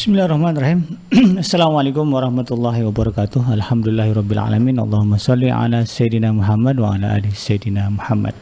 [0.00, 0.96] Bismillahirrahmanirrahim.
[1.44, 3.52] Assalamualaikum warahmatullahi wabarakatuh.
[3.52, 4.80] Alhamdulillahirabbil alamin.
[4.80, 8.32] Allahumma shalli ala sayidina Muhammad wa ala ali sayidina Muhammad.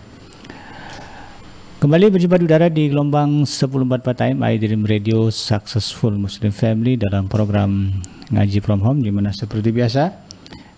[1.83, 7.91] Kembali berjumpa di udara di gelombang 1044 time iDream Radio Successful Muslim Family dalam program
[8.31, 10.15] Ngaji From Home di mana seperti biasa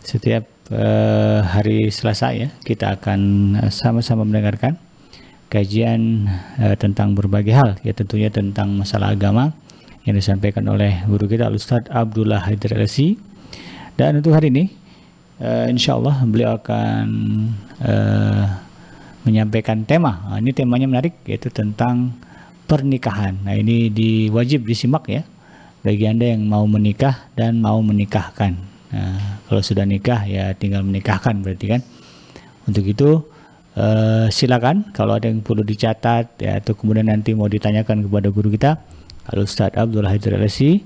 [0.00, 3.20] setiap uh, hari Selasa ya kita akan
[3.60, 4.80] uh, sama-sama mendengarkan
[5.52, 6.24] kajian
[6.56, 9.52] uh, tentang berbagai hal ya tentunya tentang masalah agama
[10.08, 13.20] yang disampaikan oleh guru kita Ustaz Abdullah Haidar LC
[14.00, 14.72] dan untuk hari ini
[15.44, 17.06] uh, insya Allah beliau akan
[17.84, 18.44] uh,
[19.28, 20.24] menyampaikan tema.
[20.24, 22.16] Nah, ini temanya menarik yaitu tentang
[22.64, 23.36] pernikahan.
[23.44, 25.22] Nah, ini diwajib disimak ya
[25.84, 28.56] bagi Anda yang mau menikah dan mau menikahkan.
[28.90, 31.80] Nah, kalau sudah nikah ya tinggal menikahkan berarti kan.
[32.68, 33.24] Untuk itu
[33.74, 38.52] eh, silakan kalau ada yang perlu dicatat ya atau kemudian nanti mau ditanyakan kepada guru
[38.52, 38.78] kita
[39.30, 40.82] Al Ustaz Abdul Haidar Alasi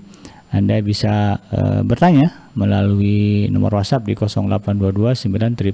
[0.55, 5.17] anda bisa uh, bertanya melalui nomor WhatsApp di 0822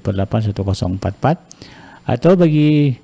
[0.01, 2.97] 988 1044 atau bagi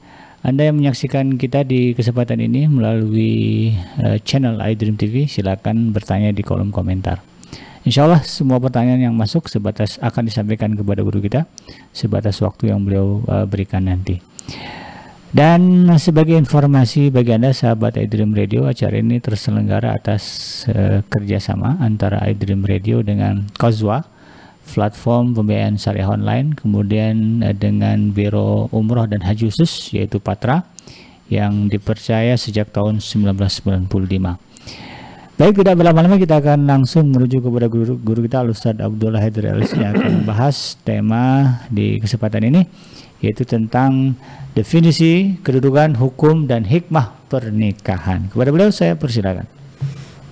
[0.47, 6.47] anda yang menyaksikan kita di kesempatan ini melalui uh, channel iDream TV, silakan bertanya di
[6.47, 7.19] kolom komentar.
[7.83, 11.51] Insya Allah semua pertanyaan yang masuk sebatas akan disampaikan kepada guru kita
[11.91, 14.23] sebatas waktu yang beliau uh, berikan nanti.
[15.37, 22.25] Dan sebagai informasi bagi Anda sahabat iDream Radio, acara ini terselenggara atas uh, kerjasama antara
[22.25, 24.01] iDream Radio dengan Kozwa
[24.65, 30.65] platform pembiayaan syariah online, kemudian uh, dengan Biro Umroh dan Haji Khusus yaitu Patra
[31.29, 33.93] yang dipercaya sejak tahun 1995.
[35.37, 39.93] Baik, tidak berlama-lama kita akan langsung menuju kepada guru, guru kita Ustaz Abdullah Haidar yang
[39.93, 42.65] akan membahas tema di kesempatan ini
[43.21, 44.17] yaitu tentang
[44.53, 48.29] definisi, kedudukan, hukum dan hikmah pernikahan.
[48.33, 49.47] Kepada beliau saya persilakan.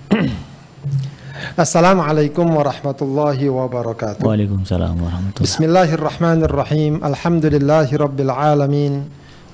[1.55, 4.23] Assalamualaikum warahmatullahi wabarakatuh.
[4.25, 7.05] Waalaikumsalam warahmatullahi Bismillahirrahmanirrahim.
[7.05, 8.93] Alhamdulillahi rabbil alamin.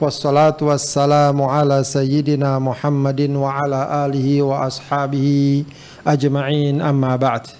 [0.02, 5.62] Wassalatu wassalamu ala sayyidina Muhammadin wa ala alihi wa ashabihi
[6.02, 7.53] ajma'in amma ba'd.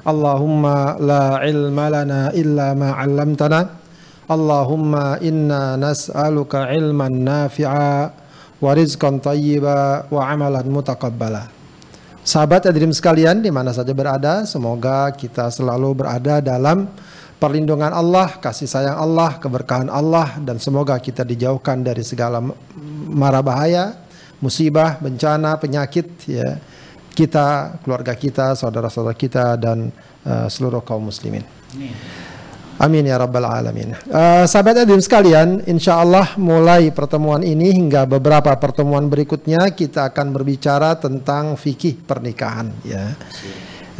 [0.00, 3.83] Allahumma la ilma lana illa ma 'allamtana.
[4.24, 8.08] Allahumma inna nas'aluka ilman nafi'a
[8.56, 11.52] wa rizqan tayyiba wa amalan mutaqabbala.
[12.24, 16.88] Sahabat Adrim sekalian di mana saja berada, semoga kita selalu berada dalam
[17.36, 22.40] perlindungan Allah, kasih sayang Allah, keberkahan Allah dan semoga kita dijauhkan dari segala
[23.12, 24.00] mara bahaya,
[24.40, 26.56] musibah, bencana, penyakit ya.
[27.14, 29.94] Kita, keluarga kita, saudara-saudara kita dan
[30.26, 31.46] uh, seluruh kaum muslimin.
[31.76, 31.94] Amin.
[32.74, 33.94] Amin ya rabbal alamin.
[34.10, 40.34] Uh, sahabat Adim sekalian, insya Allah mulai pertemuan ini hingga beberapa pertemuan berikutnya kita akan
[40.34, 42.74] berbicara tentang fikih pernikahan.
[42.82, 43.14] Ya,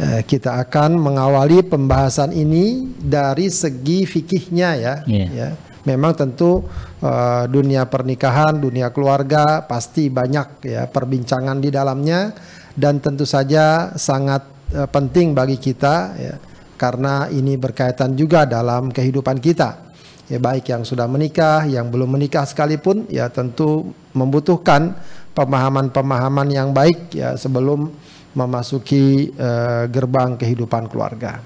[0.03, 4.95] uh, kita akan mengawali pembahasan ini dari segi fikihnya ya.
[5.07, 5.29] Yeah.
[5.31, 5.49] ya.
[5.85, 6.65] Memang tentu
[6.99, 12.33] uh, dunia pernikahan, dunia keluarga pasti banyak ya perbincangan di dalamnya
[12.75, 16.35] dan tentu saja sangat uh, penting bagi kita ya
[16.75, 19.83] karena ini berkaitan juga dalam kehidupan kita.
[20.25, 24.97] Ya baik yang sudah menikah, yang belum menikah sekalipun ya tentu membutuhkan
[25.37, 27.93] pemahaman-pemahaman yang baik ya sebelum
[28.33, 31.39] memasuki uh, gerbang kehidupan keluarga.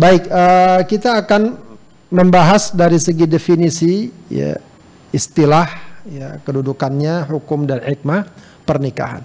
[0.00, 1.60] Baik, uh, kita akan
[2.10, 4.56] membahas dari segi definisi ya
[5.12, 5.68] istilah
[6.08, 8.26] ya kedudukannya hukum dan hikmah
[8.64, 9.22] pernikahan.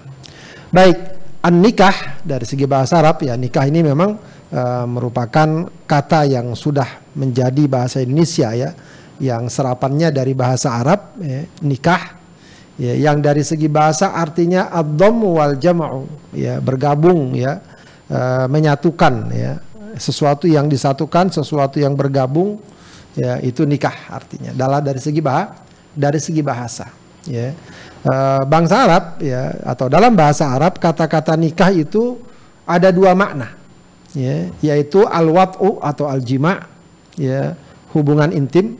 [0.69, 0.97] Baik,
[1.45, 7.63] an-nikah dari segi bahasa Arab ya nikah ini memang uh, merupakan kata yang sudah menjadi
[7.65, 8.75] bahasa Indonesia ya
[9.19, 12.03] yang serapannya dari bahasa Arab ya, nikah.
[12.75, 17.63] Ya, yang dari segi bahasa artinya ad wal jam'u ya bergabung ya
[18.11, 19.63] uh, menyatukan ya.
[19.95, 22.59] Sesuatu yang disatukan sesuatu yang bergabung
[23.15, 24.51] ya itu nikah artinya.
[24.51, 25.55] Dalam dari segi bah
[25.95, 26.91] dari segi bahasa
[27.23, 27.55] ya.
[28.03, 32.19] Uh, bangsa Arab ya atau dalam bahasa Arab kata-kata nikah itu
[32.67, 33.64] ada dua makna
[34.15, 36.65] ya yaitu al-wat'u atau al-jima
[37.19, 37.53] ya
[37.91, 38.79] hubungan intim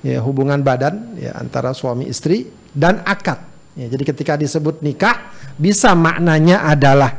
[0.00, 3.42] ya hubungan badan ya antara suami istri dan akad.
[3.74, 7.10] Ya jadi ketika disebut nikah bisa maknanya adalah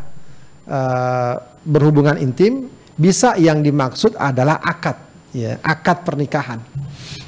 [0.67, 4.95] uh, berhubungan intim bisa yang dimaksud adalah akad
[5.35, 6.59] ya akad pernikahan.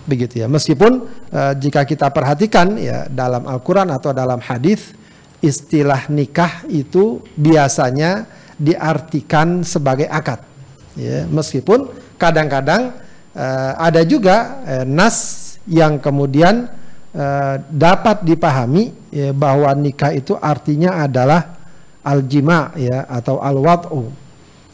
[0.07, 0.47] Begitu ya.
[0.47, 4.95] Meskipun uh, jika kita perhatikan ya dalam Al-Qur'an atau dalam hadis
[5.41, 8.29] istilah nikah itu biasanya
[8.61, 10.45] diartikan sebagai akad.
[10.93, 11.89] Ya, meskipun
[12.21, 12.93] kadang-kadang
[13.33, 16.69] uh, ada juga uh, nas yang kemudian
[17.17, 21.57] uh, dapat dipahami ya, bahwa nikah itu artinya adalah
[22.05, 24.13] al-jima ya atau al-wad'u.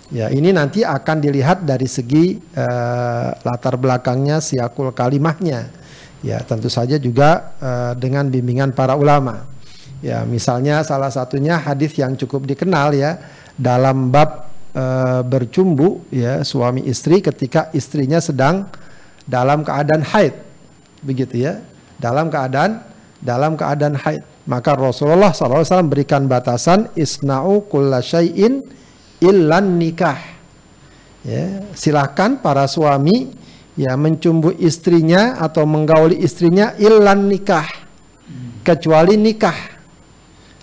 [0.07, 5.67] Ya, ini nanti akan dilihat dari segi uh, latar belakangnya siakul kalimahnya.
[6.25, 9.45] Ya, tentu saja juga uh, dengan bimbingan para ulama.
[10.01, 13.17] Ya, misalnya salah satunya hadis yang cukup dikenal ya
[13.57, 18.69] dalam bab uh, bercumbu ya suami istri ketika istrinya sedang
[19.25, 20.37] dalam keadaan haid.
[21.01, 21.59] Begitu ya.
[21.97, 22.85] Dalam keadaan
[23.19, 24.21] dalam keadaan haid.
[24.47, 28.63] Maka Rasulullah SAW berikan batasan isna'u kulla syai'in
[29.19, 30.15] illan nikah.
[31.27, 33.35] Ya, silakan para suami
[33.75, 37.67] ya mencumbu istrinya atau menggauli istrinya illan nikah.
[38.63, 39.76] Kecuali nikah.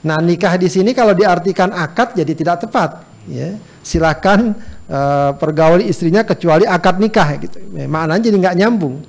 [0.04, 3.56] Nah, nikah di sini kalau diartikan akad jadi tidak tepat, ya.
[3.84, 4.56] Silakan
[4.88, 7.58] uh, pergauli istrinya kecuali akad nikah gitu.
[7.72, 9.00] Ya, maknanya jadi nggak nyambung.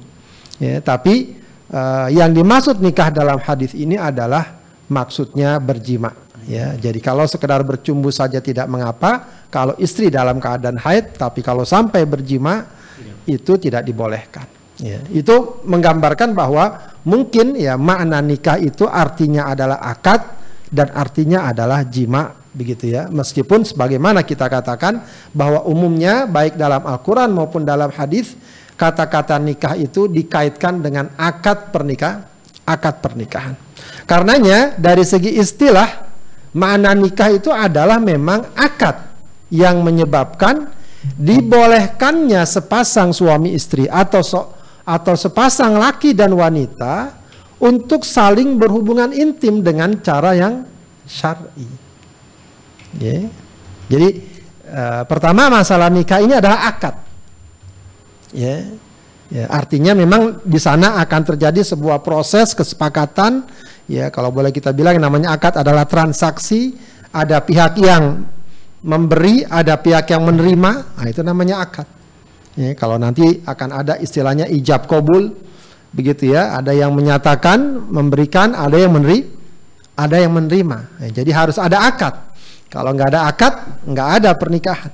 [0.55, 1.35] Ya, tapi
[1.71, 4.55] uh, yang dimaksud nikah dalam hadis ini adalah
[4.87, 11.17] maksudnya berjima ya jadi kalau sekedar bercumbu saja tidak mengapa kalau istri dalam keadaan haid
[11.17, 12.69] tapi kalau sampai berjima
[13.25, 14.45] itu tidak dibolehkan
[14.77, 20.21] ya itu menggambarkan bahwa mungkin ya makna nikah itu artinya adalah akad
[20.75, 23.07] dan artinya adalah jima begitu ya.
[23.07, 24.99] Meskipun sebagaimana kita katakan
[25.31, 28.35] bahwa umumnya baik dalam Al-Qur'an maupun dalam hadis
[28.75, 32.27] kata-kata nikah itu dikaitkan dengan akad pernikahan
[32.65, 33.55] akad pernikahan.
[34.09, 36.05] Karenanya dari segi istilah
[36.55, 39.11] Makna nikah itu adalah memang akad
[39.51, 40.71] yang menyebabkan
[41.19, 44.55] dibolehkannya sepasang suami istri atau so,
[44.87, 47.11] atau sepasang laki dan wanita
[47.61, 50.67] untuk saling berhubungan intim dengan cara yang
[51.07, 51.67] syar'i.
[52.99, 53.31] Yeah.
[53.91, 54.09] Jadi
[54.71, 56.95] uh, pertama masalah nikah ini adalah akad.
[58.35, 58.65] Ya.
[59.25, 63.41] Ya, artinya memang di sana akan terjadi sebuah proses kesepakatan
[63.85, 66.73] Ya, kalau boleh kita bilang namanya akad adalah transaksi,
[67.13, 68.25] ada pihak yang
[68.81, 71.85] memberi, ada pihak yang menerima, nah itu namanya akad.
[72.57, 75.37] Ya, kalau nanti akan ada istilahnya ijab kabul,
[75.95, 79.31] begitu ya, ada yang menyatakan memberikan, ada yang meneri,
[79.95, 80.99] ada yang menerima.
[81.07, 82.13] Ya, jadi harus ada akad.
[82.67, 83.53] Kalau nggak ada akad,
[83.87, 84.91] nggak ada pernikahan.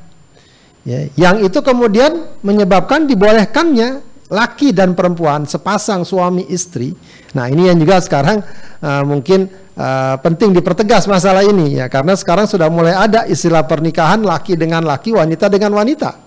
[0.85, 4.01] Ya, yang itu kemudian menyebabkan dibolehkannya
[4.31, 6.95] laki dan perempuan sepasang suami istri.
[7.35, 8.41] Nah ini yang juga sekarang
[8.79, 14.23] uh, mungkin uh, penting dipertegas masalah ini ya karena sekarang sudah mulai ada istilah pernikahan
[14.23, 16.17] laki dengan laki, wanita dengan wanita.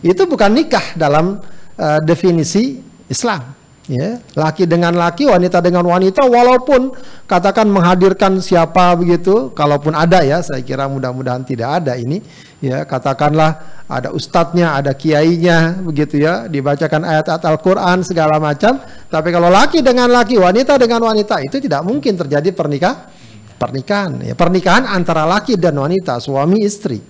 [0.00, 1.42] Itu bukan nikah dalam
[1.76, 3.59] uh, definisi Islam.
[3.90, 6.94] Ya, laki dengan laki, wanita dengan wanita, walaupun
[7.26, 12.22] katakan menghadirkan siapa begitu, kalaupun ada ya, saya kira mudah-mudahan tidak ada ini.
[12.62, 18.78] Ya, katakanlah ada ustadznya, ada kiainya, begitu ya, dibacakan ayat-ayat Al-Quran segala macam.
[19.10, 23.10] Tapi kalau laki dengan laki, wanita dengan wanita, itu tidak mungkin terjadi pernikah,
[23.58, 24.22] pernikahan.
[24.22, 27.02] Ya, pernikahan antara laki dan wanita, suami istri.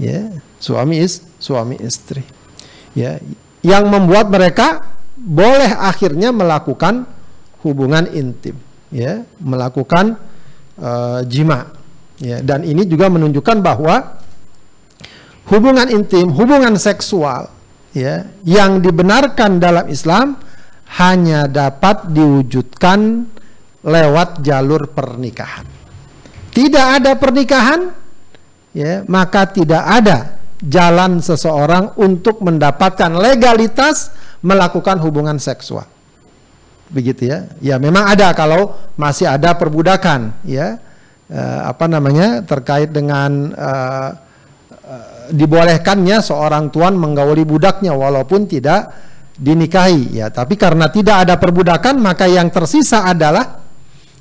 [0.00, 0.32] Ya,
[0.64, 2.24] suami is, suami istri.
[2.96, 3.20] Ya,
[3.60, 7.08] yang membuat mereka boleh akhirnya melakukan
[7.64, 8.60] hubungan intim
[8.92, 10.20] ya melakukan
[10.78, 11.72] uh, jima
[12.20, 12.44] ya.
[12.44, 14.20] Dan ini juga menunjukkan bahwa
[15.50, 17.50] hubungan intim hubungan seksual
[17.96, 20.36] ya yang dibenarkan dalam Islam
[21.00, 23.26] hanya dapat diwujudkan
[23.82, 25.66] lewat jalur pernikahan.
[26.52, 27.90] Tidak ada pernikahan
[28.76, 30.18] ya maka tidak ada
[30.62, 34.08] jalan seseorang untuk mendapatkan legalitas
[34.46, 35.90] melakukan hubungan seksual.
[36.86, 37.50] Begitu ya.
[37.58, 40.78] Ya memang ada kalau masih ada perbudakan ya.
[41.26, 44.14] Uh, apa namanya terkait dengan uh,
[44.70, 48.94] uh, dibolehkannya seorang tuan menggauli budaknya walaupun tidak
[49.34, 53.58] dinikahi ya tapi karena tidak ada perbudakan maka yang tersisa adalah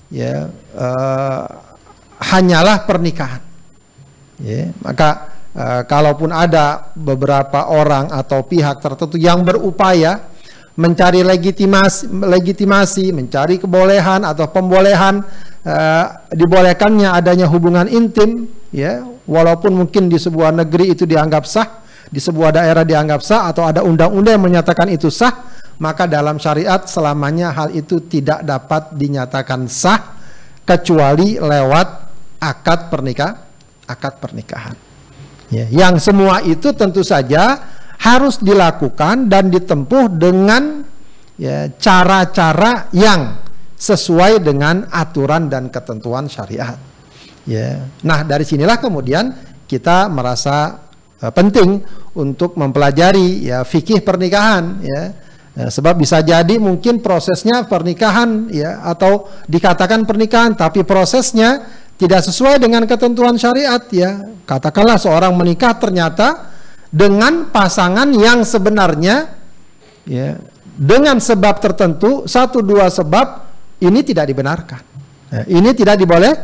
[0.09, 1.45] ya uh,
[2.19, 3.45] hanyalah pernikahan
[4.41, 10.35] ya maka uh, kalaupun ada beberapa orang atau pihak tertentu yang berupaya
[10.75, 15.23] mencari legitimasi, legitimasi, mencari kebolehan atau pembolehan
[15.63, 22.19] uh, dibolehkannya adanya hubungan intim, ya, walaupun mungkin di sebuah negeri itu dianggap sah, di
[22.19, 25.47] sebuah daerah dianggap sah atau ada undang-undang yang menyatakan itu sah,
[25.79, 30.19] maka dalam syariat selamanya hal itu tidak dapat dinyatakan sah
[30.67, 31.87] kecuali lewat
[32.43, 33.31] akad pernikah,
[33.87, 34.84] akad pernikahan.
[35.55, 37.63] Ya, yang semua itu tentu saja
[37.95, 40.83] harus dilakukan dan ditempuh dengan
[41.39, 43.39] ya, cara-cara yang
[43.75, 46.75] sesuai dengan aturan dan ketentuan syariat.
[47.47, 47.87] Ya.
[48.03, 49.31] Nah, dari sinilah kemudian
[49.69, 50.85] kita merasa
[51.21, 51.83] uh, penting
[52.17, 55.03] untuk mempelajari ya fikih pernikahan ya.
[55.55, 61.63] Ya, sebab bisa jadi mungkin prosesnya pernikahan ya atau dikatakan pernikahan tapi prosesnya
[61.95, 64.35] tidak sesuai dengan ketentuan syariat ya.
[64.45, 66.53] Katakanlah seorang menikah ternyata
[66.91, 69.31] dengan pasangan yang sebenarnya
[70.05, 70.37] ya
[70.75, 73.47] dengan sebab tertentu satu dua sebab
[73.81, 74.81] ini tidak dibenarkan.
[75.31, 76.35] Ya, ini tidak diboleh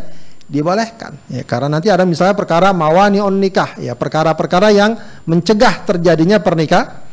[0.51, 6.43] dibolehkan ya karena nanti ada misalnya perkara mawani on nikah ya perkara-perkara yang mencegah terjadinya
[6.43, 7.08] pernikah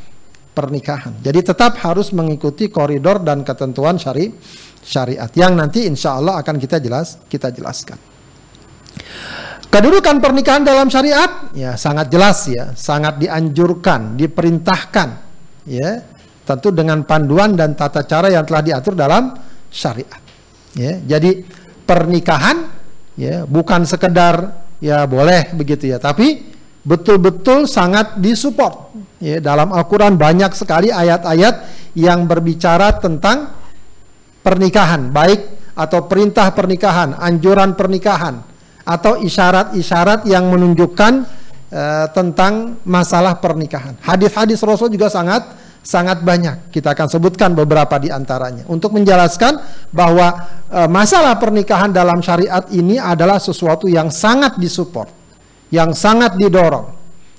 [0.50, 1.22] pernikahan.
[1.22, 4.34] Jadi tetap harus mengikuti koridor dan ketentuan syari
[4.82, 8.17] syariat yang nanti insya Allah akan kita jelas kita jelaskan.
[9.68, 15.08] Kedudukan pernikahan dalam syariat ya sangat jelas ya, sangat dianjurkan, diperintahkan
[15.68, 16.00] ya,
[16.48, 19.36] tentu dengan panduan dan tata cara yang telah diatur dalam
[19.68, 20.24] syariat.
[20.72, 21.44] Ya, jadi
[21.84, 22.64] pernikahan
[23.20, 26.48] ya bukan sekedar ya boleh begitu ya, tapi
[26.88, 28.88] betul-betul sangat disupport.
[29.20, 33.52] Ya, dalam Al-Quran banyak sekali ayat-ayat yang berbicara tentang
[34.40, 38.47] pernikahan, baik atau perintah pernikahan, anjuran pernikahan,
[38.88, 41.12] atau isyarat-isyarat yang menunjukkan
[41.68, 44.00] uh, tentang masalah pernikahan.
[44.00, 45.44] Hadis-hadis Rasul juga sangat
[45.84, 46.72] sangat banyak.
[46.72, 49.60] Kita akan sebutkan beberapa di antaranya untuk menjelaskan
[49.92, 50.32] bahwa
[50.72, 55.18] uh, masalah pernikahan dalam syariat ini adalah sesuatu yang sangat disupport
[55.68, 56.96] yang sangat didorong.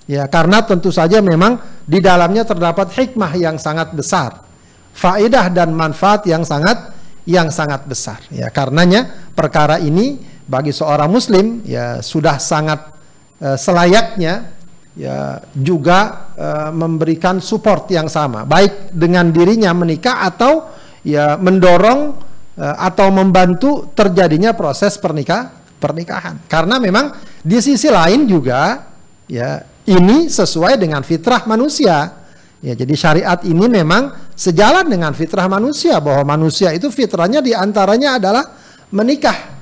[0.09, 4.41] Ya, karena tentu saja memang di dalamnya terdapat hikmah yang sangat besar.
[4.89, 6.97] Faedah dan manfaat yang sangat
[7.29, 8.17] yang sangat besar.
[8.33, 10.17] Ya, karenanya perkara ini
[10.49, 12.89] bagi seorang muslim ya sudah sangat
[13.37, 14.57] uh, selayaknya
[14.97, 20.73] ya juga uh, memberikan support yang sama, baik dengan dirinya menikah atau
[21.05, 22.17] ya mendorong
[22.57, 26.41] uh, atau membantu terjadinya proses pernikah pernikahan.
[26.49, 27.13] Karena memang
[27.45, 28.89] di sisi lain juga
[29.29, 32.17] ya ini sesuai dengan fitrah manusia.
[32.59, 38.19] Ya, jadi syariat ini memang sejalan dengan fitrah manusia bahwa manusia itu fitrahnya di antaranya
[38.19, 38.43] adalah
[38.91, 39.58] menikah.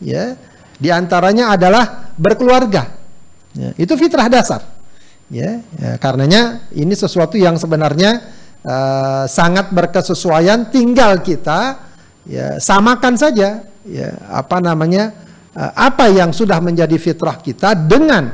[0.00, 0.36] Ya,
[0.80, 2.88] di antaranya adalah berkeluarga.
[3.52, 4.64] Ya, itu fitrah dasar.
[5.30, 8.24] Ya, ya, karenanya ini sesuatu yang sebenarnya
[8.64, 10.72] uh, sangat berkesesuaian.
[10.72, 11.86] Tinggal kita
[12.26, 18.30] ya samakan saja ya apa namanya Eh, apa yang sudah menjadi fitrah kita dengan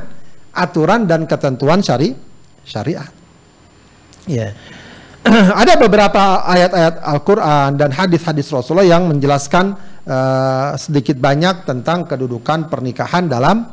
[0.53, 2.13] aturan dan ketentuan syari
[2.61, 3.09] syariat.
[4.29, 4.53] Ya.
[5.61, 9.75] Ada beberapa ayat-ayat Al-Qur'an dan hadis-hadis Rasulullah yang menjelaskan
[10.07, 13.67] uh, sedikit banyak tentang kedudukan pernikahan dalam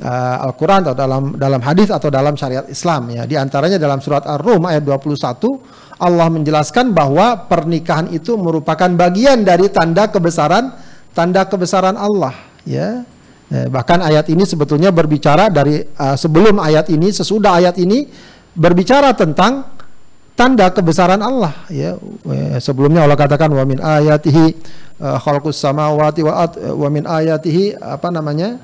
[0.00, 3.28] uh, Al-Qur'an atau dalam dalam hadis atau dalam syariat Islam ya.
[3.28, 5.20] Di antaranya dalam surat Ar-Rum ayat 21
[6.00, 10.74] Allah menjelaskan bahwa pernikahan itu merupakan bagian dari tanda kebesaran
[11.14, 12.34] tanda kebesaran Allah
[12.66, 13.06] ya
[13.54, 18.10] eh, bahkan ayat ini sebetulnya berbicara dari uh, sebelum ayat ini sesudah ayat ini
[18.58, 19.73] berbicara tentang
[20.34, 21.94] tanda kebesaran Allah ya.
[22.30, 24.46] Eh, sebelumnya Allah katakan wa min ayatihi
[25.00, 28.58] uh, khalqus samawati wa, wa min ayatihi apa namanya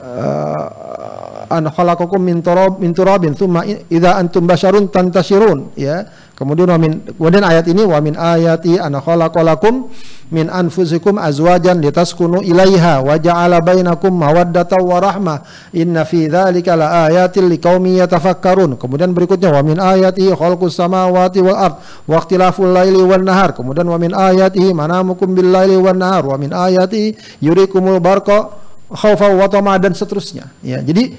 [0.00, 6.08] uh, an khalaqakum min turab min turabin thumma idza antum basyarun tantashirun ya
[6.42, 9.86] kemudian wa min kemudian ayat ini wa min ayati an khalaqalakum
[10.32, 15.38] min anfusikum azwajan litaskunu ilaiha wa ja'ala bainakum mawaddatan wa rahmah
[15.76, 18.80] inna fi dzalika laayatin liqaumin yatafakkarun.
[18.80, 21.76] Kemudian berikutnya wa min ayati khalqus samawati wal ard
[22.08, 23.52] wa ikhtilaful laili wan nahar.
[23.52, 26.24] Kemudian wa min ayati manamukum bil laili wan nahar.
[26.24, 27.12] Wa min ayati
[27.44, 28.56] yurikumul barqa
[28.88, 30.48] khaufa wa dan seterusnya.
[30.64, 31.12] Ya jadi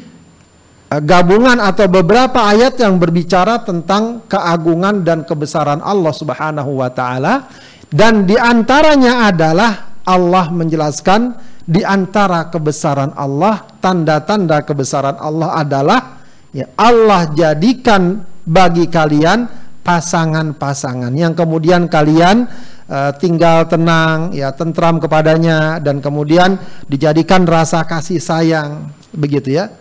[1.02, 7.48] gabungan atau beberapa ayat yang berbicara tentang keagungan dan kebesaran Allah Subhanahu wa taala
[7.94, 16.20] dan di antaranya adalah Allah menjelaskan di antara kebesaran Allah, tanda-tanda kebesaran Allah adalah
[16.52, 19.48] ya Allah jadikan bagi kalian
[19.86, 22.50] pasangan-pasangan yang kemudian kalian
[22.92, 26.60] uh, tinggal tenang ya tentram kepadanya dan kemudian
[26.90, 29.72] dijadikan rasa kasih sayang begitu ya.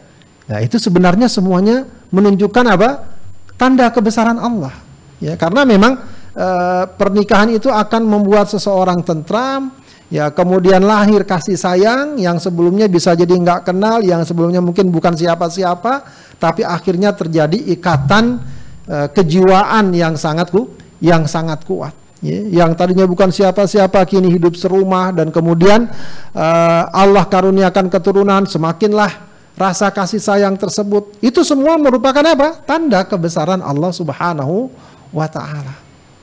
[0.53, 3.09] Nah, itu sebenarnya semuanya menunjukkan apa?
[3.57, 4.77] Tanda kebesaran Allah.
[5.17, 5.97] Ya, karena memang
[6.33, 9.69] Eh, pernikahan itu akan membuat seseorang tentram,
[10.09, 15.13] ya kemudian lahir kasih sayang yang sebelumnya bisa jadi nggak kenal, yang sebelumnya mungkin bukan
[15.13, 16.09] siapa-siapa,
[16.41, 18.41] tapi akhirnya terjadi ikatan
[18.89, 20.73] uh, kejiwaan yang sangat ku,
[21.05, 21.93] yang sangat kuat.
[22.25, 25.85] Ya, yang tadinya bukan siapa-siapa kini hidup serumah dan kemudian
[26.33, 32.61] uh, Allah karuniakan keturunan semakinlah rasa kasih sayang tersebut itu semua merupakan apa?
[32.65, 34.73] Tanda kebesaran Allah Subhanahu
[35.13, 35.77] wa taala.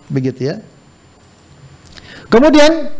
[0.10, 0.56] Begitu ya.
[2.30, 2.94] Kemudian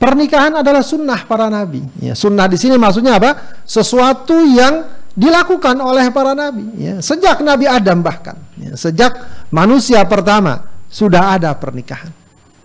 [0.00, 1.84] pernikahan adalah sunnah para nabi.
[2.00, 3.60] Ya, sunnah di sini maksudnya apa?
[3.64, 6.68] Sesuatu yang dilakukan oleh para nabi.
[6.76, 9.14] Ya, sejak Nabi Adam bahkan, ya, sejak
[9.48, 12.10] manusia pertama sudah ada pernikahan.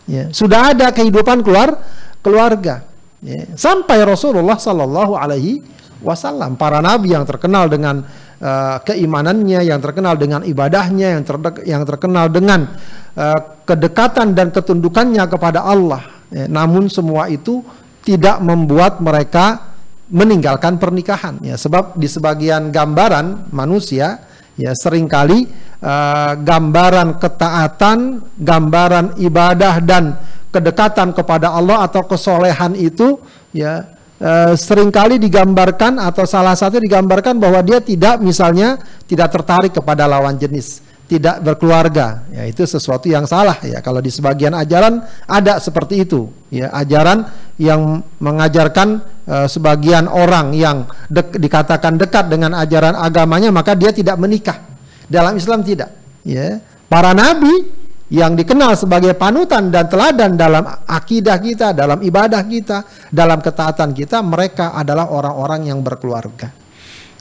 [0.09, 1.77] Ya, sudah ada kehidupan keluar
[2.25, 2.81] keluarga.
[3.21, 5.61] Ya, sampai Rasulullah Sallallahu Alaihi
[5.99, 7.99] Wasallam, para nabi yang terkenal dengan
[8.39, 12.71] uh, keimanannya, yang terkenal dengan ibadahnya, yang, terde- yang terkenal dengan
[13.19, 16.07] uh, kedekatan dan ketundukannya kepada Allah.
[16.31, 17.59] Ya, namun semua itu
[17.99, 19.75] tidak membuat mereka
[20.07, 21.37] meninggalkan pernikahan.
[21.43, 24.23] Ya, sebab di sebagian gambaran manusia,
[24.55, 25.51] ya sering kali
[25.83, 30.15] uh, gambaran ketaatan, gambaran ibadah dan
[30.49, 33.21] kedekatan kepada Allah atau kesolehan itu
[33.53, 39.73] ya e, sering kali digambarkan atau salah satu digambarkan bahwa dia tidak misalnya tidak tertarik
[39.73, 42.21] kepada lawan jenis tidak berkeluarga.
[42.29, 43.81] Ya itu sesuatu yang salah ya.
[43.81, 46.69] Kalau di sebagian ajaran ada seperti itu ya.
[46.69, 47.25] Ajaran
[47.57, 54.21] yang mengajarkan e, sebagian orang yang dek, dikatakan dekat dengan ajaran agamanya maka dia tidak
[54.21, 54.61] menikah.
[55.09, 55.89] Dalam Islam tidak
[56.21, 56.61] ya.
[56.85, 57.78] Para nabi
[58.09, 62.81] yang dikenal sebagai panutan dan teladan dalam akidah kita, dalam ibadah kita,
[63.13, 66.49] dalam ketaatan kita, mereka adalah orang-orang yang berkeluarga.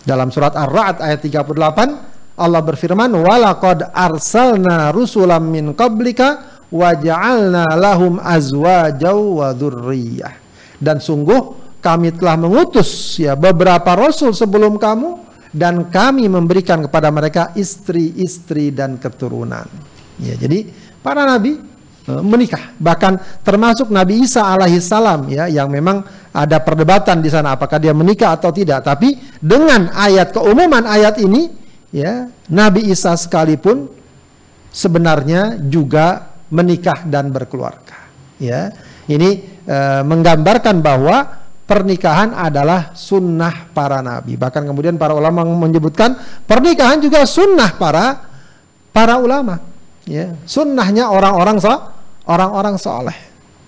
[0.01, 8.17] Dalam surat Ar-Ra'd ayat 38, Allah berfirman, "Walaqad arsalna rusulam min qablika wa ja'alna lahum
[8.17, 10.33] azwajaw wa dzurriyyah."
[10.81, 15.21] Dan sungguh kami telah mengutus ya beberapa rasul sebelum kamu
[15.53, 19.69] dan kami memberikan kepada mereka istri-istri dan keturunan.
[20.19, 20.67] Ya, jadi
[21.03, 21.59] para nabi
[22.09, 22.73] e, menikah.
[22.81, 27.93] Bahkan termasuk Nabi Isa alaihi salam ya yang memang ada perdebatan di sana apakah dia
[27.93, 28.85] menikah atau tidak.
[28.87, 31.53] Tapi dengan ayat keumuman ayat ini
[31.93, 33.89] ya Nabi Isa sekalipun
[34.73, 38.09] sebenarnya juga menikah dan berkeluarga.
[38.41, 38.73] Ya.
[39.09, 39.31] Ini
[39.65, 44.41] e, menggambarkan bahwa pernikahan adalah sunnah para nabi.
[44.41, 46.17] Bahkan kemudian para ulama menyebutkan
[46.49, 48.25] pernikahan juga sunnah para
[48.93, 49.68] para ulama
[50.09, 50.33] ya.
[50.49, 51.73] Sunnahnya orang-orang so
[52.25, 53.19] orang-orang soleh.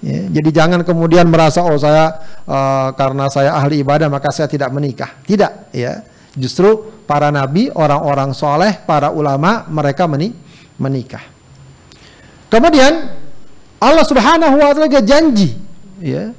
[0.00, 2.16] Ya, jadi jangan kemudian merasa oh saya
[2.48, 5.20] uh, karena saya ahli ibadah maka saya tidak menikah.
[5.20, 6.00] Tidak ya.
[6.33, 10.33] Justru para nabi orang-orang soleh para ulama mereka meni
[10.81, 11.20] menikah.
[12.48, 13.12] Kemudian
[13.76, 15.53] Allah subhanahu wa taala janji
[16.00, 16.33] ya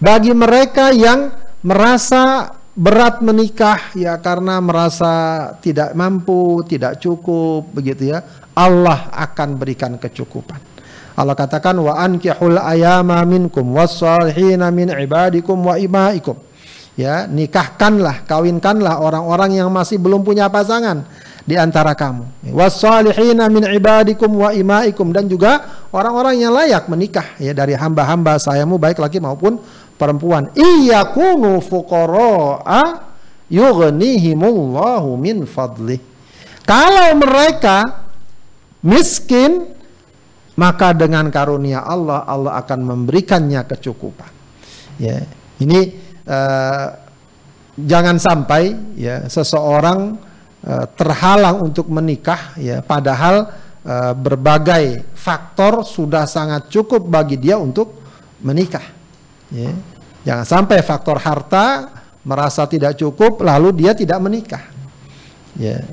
[0.00, 5.14] bagi mereka yang merasa berat menikah ya karena merasa
[5.62, 8.20] tidak mampu, tidak cukup begitu ya.
[8.54, 10.58] Allah akan berikan kecukupan.
[11.14, 16.34] Allah katakan wa ankihul ayama minkum wassalihina min ibadikum wa imaikum.
[16.94, 21.02] Ya, nikahkanlah, kawinkanlah orang-orang yang masih belum punya pasangan
[21.42, 22.50] di antara kamu.
[22.54, 28.78] Wassalihina min ibadikum wa imaikum dan juga orang-orang yang layak menikah ya dari hamba-hamba sayamu
[28.78, 29.58] baik laki maupun
[29.98, 30.50] perempuan.
[30.54, 32.82] Iyakunu fuqara'a
[33.50, 35.98] yughnihimullahu min fadlih.
[36.62, 38.03] Kalau mereka
[38.84, 39.72] miskin,
[40.54, 44.30] maka dengan karunia Allah Allah akan memberikannya kecukupan.
[45.00, 45.26] Ya,
[45.58, 46.86] ini uh,
[47.74, 50.14] jangan sampai ya seseorang
[50.62, 53.50] uh, terhalang untuk menikah ya padahal
[53.82, 57.98] uh, berbagai faktor sudah sangat cukup bagi dia untuk
[58.44, 58.84] menikah.
[59.50, 59.72] Ya.
[60.24, 61.90] Jangan sampai faktor harta
[62.24, 64.64] merasa tidak cukup lalu dia tidak menikah.
[65.58, 65.84] Ya.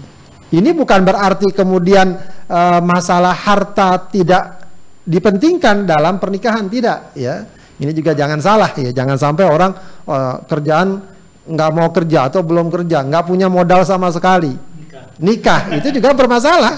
[0.52, 2.12] Ini bukan berarti kemudian
[2.52, 4.68] uh, masalah harta tidak
[5.08, 7.48] dipentingkan dalam pernikahan tidak ya.
[7.82, 9.72] Ini juga jangan salah ya, jangan sampai orang
[10.06, 11.02] uh, kerjaan
[11.48, 14.54] nggak mau kerja atau belum kerja, nggak punya modal sama sekali.
[14.54, 16.78] Nikah, Nikah itu juga bermasalah.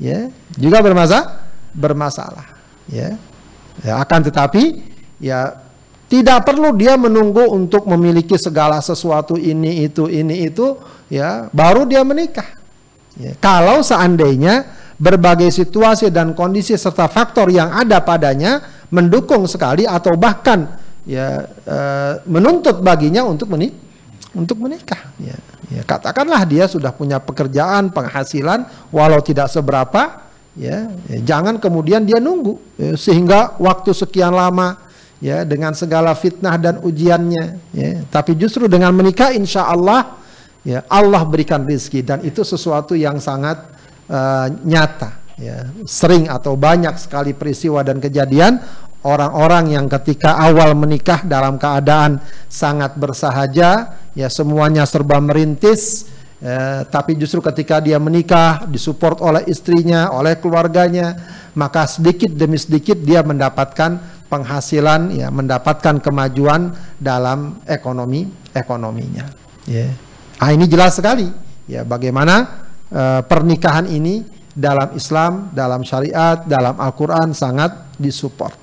[0.00, 2.46] Ya, juga bermasalah, bermasalah.
[2.90, 3.14] Ya.
[3.86, 4.82] ya akan tetapi
[5.22, 5.60] ya
[6.10, 10.74] tidak perlu dia menunggu untuk memiliki segala sesuatu ini itu ini itu
[11.06, 12.63] ya baru dia menikah.
[13.14, 14.66] Ya, kalau seandainya
[14.98, 21.78] berbagai situasi dan kondisi serta faktor yang ada padanya mendukung sekali atau bahkan ya e,
[22.26, 23.74] menuntut baginya untuk menik
[24.34, 24.98] untuk menikah.
[25.22, 25.38] Ya,
[25.70, 30.26] ya, katakanlah dia sudah punya pekerjaan, penghasilan, walau tidak seberapa,
[30.58, 34.74] ya, ya jangan kemudian dia nunggu ya, sehingga waktu sekian lama
[35.22, 37.44] ya dengan segala fitnah dan ujiannya.
[37.70, 40.18] Ya, tapi justru dengan menikah, insya Allah
[40.64, 43.60] ya Allah berikan rizki dan itu sesuatu yang sangat
[44.08, 45.68] uh, nyata ya.
[45.84, 48.58] Sering atau banyak sekali peristiwa dan kejadian
[49.04, 56.08] orang-orang yang ketika awal menikah dalam keadaan sangat bersahaja ya semuanya serba merintis
[56.40, 61.20] ya, tapi justru ketika dia menikah disupport oleh istrinya oleh keluarganya
[61.52, 64.00] maka sedikit demi sedikit dia mendapatkan
[64.32, 69.28] penghasilan ya mendapatkan kemajuan dalam ekonomi ekonominya
[69.68, 69.92] ya
[70.38, 71.30] Ah ini jelas sekali
[71.70, 78.54] ya bagaimana uh, pernikahan ini dalam Islam, dalam syariat, dalam Al-Qur'an sangat disupport.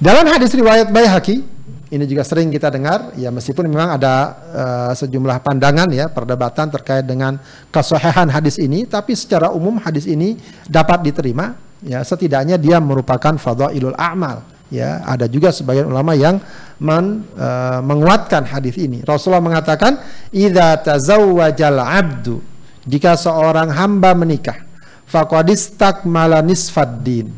[0.00, 1.54] Dalam hadis riwayat Baihaqi
[1.94, 4.14] ini juga sering kita dengar ya meskipun memang ada
[4.50, 7.38] uh, sejumlah pandangan ya perdebatan terkait dengan
[7.70, 10.34] kesahihan hadis ini tapi secara umum hadis ini
[10.66, 11.54] dapat diterima
[11.84, 16.42] ya setidaknya dia merupakan fadhailul a'mal ya ada juga sebagian ulama yang
[16.82, 20.02] men, uh, menguatkan hadis ini Rasulullah mengatakan
[20.34, 22.42] idza tazawwajal abdu
[22.82, 24.66] jika seorang hamba menikah
[25.06, 27.30] faqadistakmala nisfaddin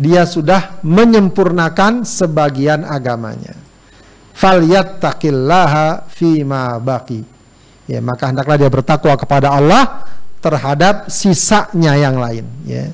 [0.00, 3.60] dia sudah menyempurnakan sebagian agamanya
[4.40, 7.20] falyattaqillaha fima baqi.
[7.84, 10.08] Ya, maka hendaklah dia bertakwa kepada Allah
[10.40, 12.88] terhadap sisanya yang lain, ya.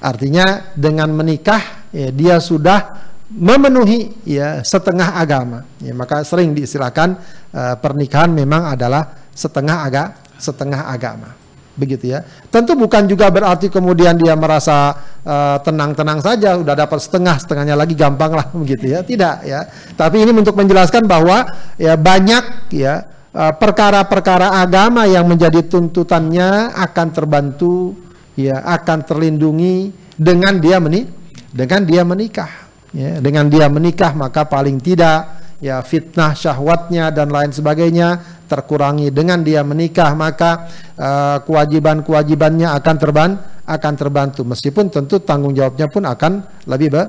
[0.00, 5.64] Artinya dengan menikah ya, dia sudah memenuhi ya setengah agama.
[5.78, 7.14] Ya, maka sering diistilahkan
[7.54, 10.04] uh, pernikahan memang adalah setengah aga
[10.40, 11.40] setengah agama
[11.80, 12.20] begitu ya.
[12.52, 14.92] Tentu bukan juga berarti kemudian dia merasa
[15.24, 19.00] eh, tenang-tenang saja, sudah dapat setengah, setengahnya lagi gampang lah begitu ya.
[19.00, 19.64] Tidak ya.
[19.96, 21.48] Tapi ini untuk menjelaskan bahwa
[21.80, 27.96] ya banyak ya eh, perkara-perkara agama yang menjadi tuntutannya akan terbantu
[28.36, 31.08] ya akan terlindungi dengan dia menik
[31.50, 37.52] dengan dia menikah ya dengan dia menikah maka paling tidak ya fitnah syahwatnya dan lain
[37.52, 40.66] sebagainya terkurangi dengan dia menikah maka
[40.98, 43.30] uh, kewajiban-kewajibannya akan terban
[43.62, 47.02] akan terbantu meskipun tentu tanggung jawabnya pun akan lebih be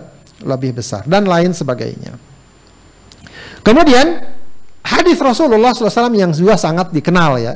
[0.45, 2.17] lebih besar dan lain sebagainya.
[3.61, 4.25] Kemudian
[4.81, 7.53] hadis Rasulullah SAW yang juga sangat dikenal ya.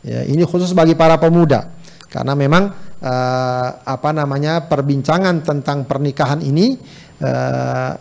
[0.00, 1.68] ya ini khusus bagi para pemuda
[2.08, 6.80] karena memang uh, apa namanya perbincangan tentang pernikahan ini
[7.22, 7.92] uh,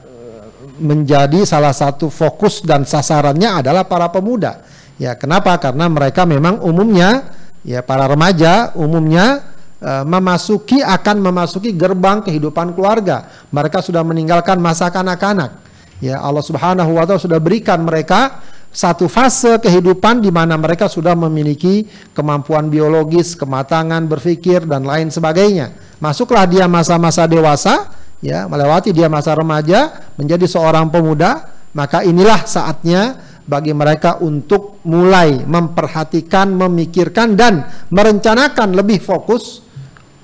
[0.75, 5.60] menjadi salah satu fokus dan sasarannya adalah para pemuda Ya, kenapa?
[5.60, 7.36] Karena mereka memang umumnya
[7.67, 9.43] ya para remaja umumnya
[9.84, 13.28] uh, memasuki akan memasuki gerbang kehidupan keluarga.
[13.51, 15.60] Mereka sudah meninggalkan masa kanak-kanak.
[15.99, 18.43] Ya, Allah Subhanahu wa taala sudah berikan mereka
[18.75, 25.75] satu fase kehidupan di mana mereka sudah memiliki kemampuan biologis, kematangan berpikir dan lain sebagainya.
[25.99, 27.88] Masuklah dia masa-masa dewasa,
[28.25, 35.45] ya, melewati dia masa remaja, menjadi seorang pemuda, maka inilah saatnya bagi mereka untuk mulai
[35.45, 37.61] memperhatikan, memikirkan dan
[37.93, 39.61] merencanakan lebih fokus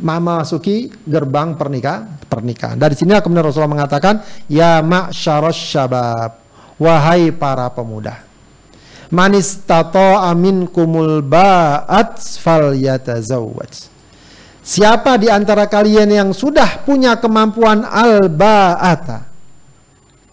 [0.01, 2.17] memasuki gerbang pernikahan.
[2.25, 2.79] pernikahan.
[2.79, 6.39] Dari sini kemudian Rasulullah mengatakan, "Ya ma'syaras syabab,
[6.79, 8.23] wahai para pemuda,
[9.11, 13.90] man istata'a minkumul ba'at falyatazawwaj."
[14.62, 19.26] Siapa di antara kalian yang sudah punya kemampuan al-ba'ata?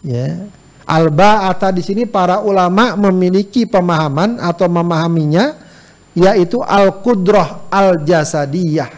[0.04, 0.44] Ya,
[0.88, 5.52] Al-ba'ata di sini para ulama memiliki pemahaman atau memahaminya
[6.16, 8.88] yaitu al-qudrah al-jasadiyah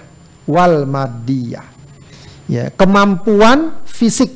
[0.47, 1.67] wal madiyah.
[2.47, 4.31] Ya, kemampuan fisik.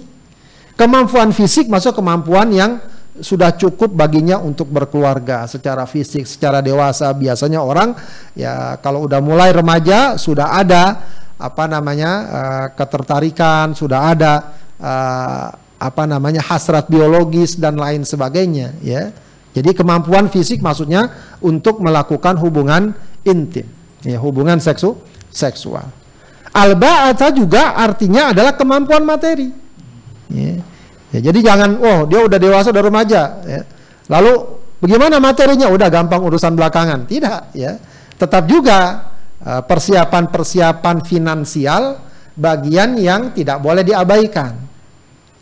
[0.74, 2.82] Kemampuan fisik maksud kemampuan yang
[3.22, 7.10] sudah cukup baginya untuk berkeluarga secara fisik, secara dewasa.
[7.14, 7.94] Biasanya orang
[8.34, 10.98] ya kalau udah mulai remaja sudah ada
[11.38, 14.32] apa namanya uh, ketertarikan, sudah ada
[14.82, 15.46] uh,
[15.78, 19.14] apa namanya hasrat biologis dan lain sebagainya ya.
[19.54, 22.90] Jadi kemampuan fisik maksudnya untuk melakukan hubungan
[23.22, 23.70] intim,
[24.02, 24.98] ya, hubungan seksu
[25.30, 25.86] seksual.
[26.50, 29.50] Al-ba'ata juga artinya adalah kemampuan materi.
[30.30, 30.58] Ya.
[31.14, 33.22] Ya, jadi jangan, oh dia udah dewasa, udah remaja.
[33.46, 33.62] Ya.
[34.10, 35.70] Lalu bagaimana materinya?
[35.70, 37.06] Udah gampang urusan belakangan.
[37.06, 37.78] Tidak, ya.
[38.18, 38.78] Tetap juga
[39.38, 42.02] eh, persiapan-persiapan finansial
[42.34, 44.58] bagian yang tidak boleh diabaikan.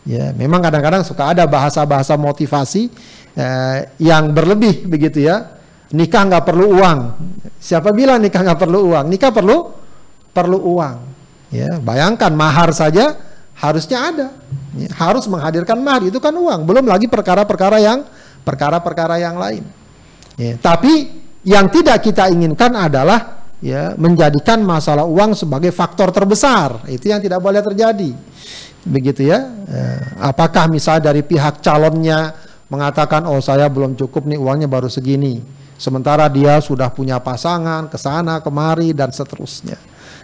[0.05, 2.93] Ya, memang kadang-kadang suka ada bahasa-bahasa motivasi
[3.33, 5.57] eh, yang berlebih begitu ya.
[5.97, 7.01] Nikah nggak perlu uang.
[7.57, 9.09] Siapa bilang nikah nggak perlu uang?
[9.09, 9.73] Nikah perlu
[10.37, 10.97] perlu uang.
[11.49, 13.32] Ya, bayangkan mahar saja
[13.63, 14.27] harusnya ada.
[14.75, 16.67] Ya, harus menghadirkan mahar itu kan uang.
[16.67, 18.03] Belum lagi perkara-perkara yang
[18.43, 19.63] perkara-perkara yang lain.
[20.35, 26.83] Ya, tapi yang tidak kita inginkan adalah ya menjadikan masalah uang sebagai faktor terbesar.
[26.91, 28.11] Itu yang tidak boleh terjadi
[28.83, 29.39] begitu ya.
[29.71, 32.35] Eh, apakah misalnya dari pihak calonnya
[32.67, 35.39] mengatakan oh saya belum cukup nih uangnya baru segini,
[35.79, 39.79] sementara dia sudah punya pasangan ke sana kemari dan seterusnya.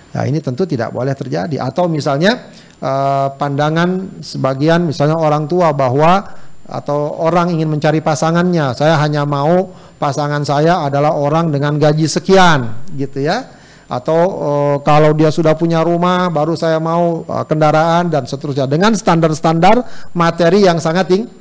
[0.09, 1.61] Nah ini tentu tidak boleh terjadi.
[1.61, 2.48] Atau misalnya
[2.83, 6.27] uh, pandangan sebagian misalnya orang tua bahwa
[6.69, 12.93] atau orang ingin mencari pasangannya, saya hanya mau pasangan saya adalah orang dengan gaji sekian,
[12.93, 13.57] gitu ya.
[13.88, 18.69] Atau uh, kalau dia sudah punya rumah baru saya mau uh, kendaraan dan seterusnya.
[18.69, 19.81] Dengan standar-standar
[20.12, 21.38] materi yang sangat tinggi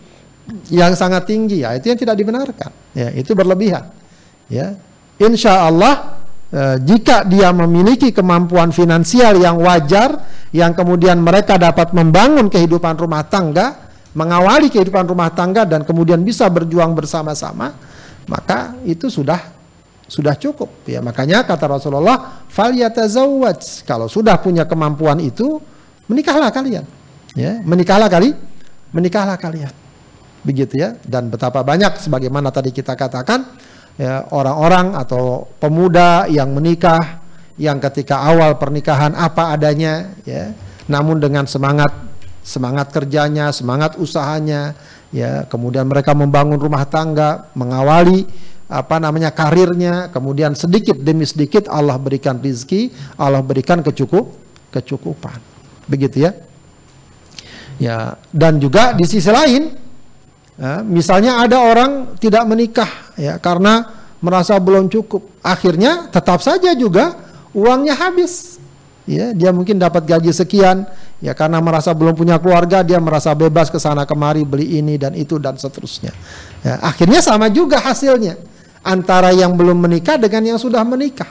[0.71, 1.63] yang sangat tinggi.
[1.63, 2.71] Ya itu yang tidak dibenarkan.
[2.95, 3.91] Ya itu berlebihan.
[4.47, 4.79] Ya.
[5.17, 6.16] Insya Allah
[6.53, 10.21] uh, jika dia memiliki kemampuan finansial yang wajar
[10.55, 16.49] yang kemudian mereka dapat membangun kehidupan rumah tangga mengawali kehidupan rumah tangga dan kemudian bisa
[16.49, 17.77] berjuang bersama-sama,
[18.25, 19.53] maka itu sudah
[20.09, 21.05] sudah cukup ya.
[21.05, 25.61] Makanya kata Rasulullah, "Fal yatazawwaj." Kalau sudah punya kemampuan itu,
[26.09, 26.81] menikahlah kalian.
[27.37, 28.33] Ya, menikahlah kali,
[28.89, 29.69] menikahlah kalian.
[30.41, 30.97] Begitu ya.
[31.05, 33.45] Dan betapa banyak sebagaimana tadi kita katakan
[33.97, 37.25] ya orang-orang atau pemuda yang menikah
[37.57, 40.53] yang ketika awal pernikahan apa adanya ya,
[40.85, 41.89] namun dengan semangat
[42.47, 44.71] semangat kerjanya, semangat usahanya,
[45.11, 48.23] ya, kemudian mereka membangun rumah tangga, mengawali
[48.71, 54.31] apa namanya karirnya, kemudian sedikit demi sedikit Allah berikan rizki, Allah berikan kecukup
[54.71, 55.39] kecukupan,
[55.91, 56.31] begitu ya.
[57.77, 59.86] Ya, dan juga di sisi lain,
[60.57, 63.87] ya, misalnya ada orang tidak menikah, ya, karena
[64.19, 67.13] merasa belum cukup, akhirnya tetap saja juga
[67.53, 68.57] uangnya habis,
[69.07, 70.83] ya dia mungkin dapat gaji sekian
[71.23, 75.15] ya karena merasa belum punya keluarga dia merasa bebas ke sana kemari beli ini dan
[75.15, 76.11] itu dan seterusnya.
[76.61, 78.37] Ya, akhirnya sama juga hasilnya
[78.83, 81.29] antara yang belum menikah dengan yang sudah menikah.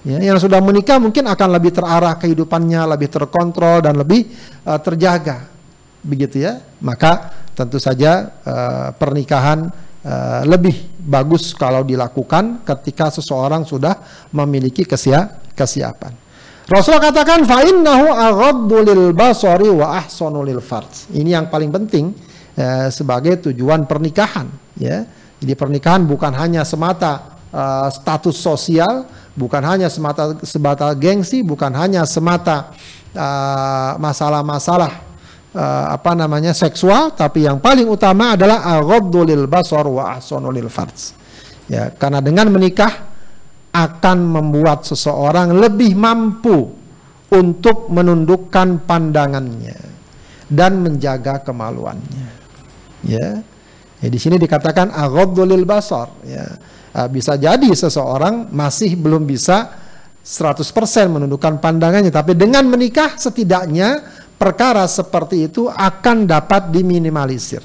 [0.00, 4.32] Ya, yang sudah menikah mungkin akan lebih terarah kehidupannya lebih terkontrol dan lebih
[4.64, 5.49] uh, terjaga
[6.00, 9.68] begitu ya maka tentu saja uh, pernikahan
[10.04, 14.00] uh, lebih bagus kalau dilakukan ketika seseorang sudah
[14.32, 16.30] memiliki kesia kesiapan
[16.70, 21.10] Rasulullah katakan fa innahu aghaddu lil basari wa ahsanu lil farj.
[21.10, 22.14] Ini yang paling penting
[22.54, 24.46] eh, sebagai tujuan pernikahan
[24.78, 25.02] ya.
[25.42, 32.04] Jadi pernikahan bukan hanya semata uh, status sosial, bukan hanya semata sebatas gengsi, bukan hanya
[32.04, 32.76] semata
[33.16, 35.09] uh, masalah-masalah
[35.54, 40.70] uh, apa namanya seksual, tapi yang paling utama adalah aghaddu lil basar wa ahsanu lil
[40.70, 41.16] farj.
[41.70, 43.10] Ya, karena dengan menikah
[43.70, 46.74] akan membuat seseorang lebih mampu
[47.30, 49.78] untuk menundukkan pandangannya
[50.50, 52.42] dan menjaga kemaluannya.
[53.06, 53.38] Ya.
[54.02, 56.44] ya di sini dikatakan aghadzulil basar ya.
[56.90, 59.78] Ah, bisa jadi seseorang masih belum bisa
[60.26, 60.74] 100%
[61.06, 64.02] menundukkan pandangannya tapi dengan menikah setidaknya
[64.40, 67.60] perkara seperti itu akan dapat diminimalisir.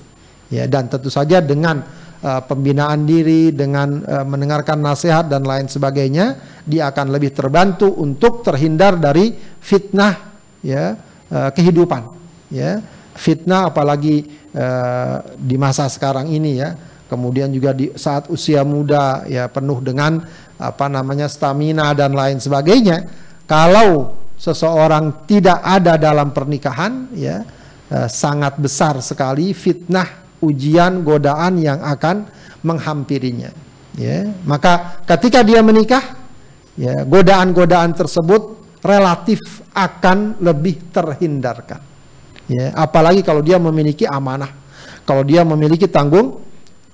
[0.52, 1.82] Ya dan tentu saja dengan
[2.20, 6.36] uh, pembinaan diri, dengan uh, mendengarkan nasihat dan lain sebagainya,
[6.68, 9.34] dia akan lebih terbantu untuk terhindar dari
[9.64, 11.00] fitnah ya
[11.32, 12.12] uh, kehidupan,
[12.52, 12.84] ya
[13.16, 16.76] fitnah apalagi uh, di masa sekarang ini ya.
[17.06, 20.26] Kemudian juga di saat usia muda ya penuh dengan
[20.58, 23.06] apa namanya stamina dan lain sebagainya.
[23.46, 27.44] Kalau seseorang tidak ada dalam pernikahan ya
[27.92, 32.28] uh, sangat besar sekali fitnah ujian godaan yang akan
[32.62, 33.50] menghampirinya
[33.98, 34.30] ya.
[34.46, 36.04] Maka ketika dia menikah
[36.78, 39.42] ya godaan-godaan tersebut relatif
[39.74, 41.82] akan lebih terhindarkan
[42.46, 42.76] ya.
[42.78, 44.52] Apalagi kalau dia memiliki amanah
[45.06, 46.45] kalau dia memiliki tanggung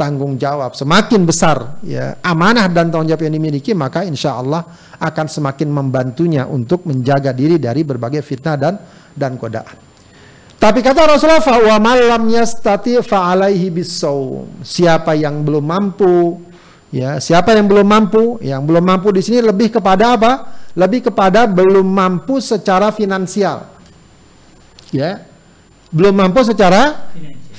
[0.01, 4.65] tanggung jawab semakin besar ya amanah dan tanggung jawab yang dimiliki maka insya Allah
[4.97, 8.81] akan semakin membantunya untuk menjaga diri dari berbagai fitnah dan
[9.13, 9.91] dan godaan
[10.61, 14.61] tapi kata Rasulullah fa malam yastati fa alaihi bisawm.
[14.61, 16.37] Siapa yang belum mampu
[16.93, 18.37] ya, siapa yang belum mampu?
[18.45, 20.53] Yang belum mampu di sini lebih kepada apa?
[20.77, 23.73] Lebih kepada belum mampu secara finansial.
[24.93, 25.25] Ya.
[25.89, 27.09] Belum mampu secara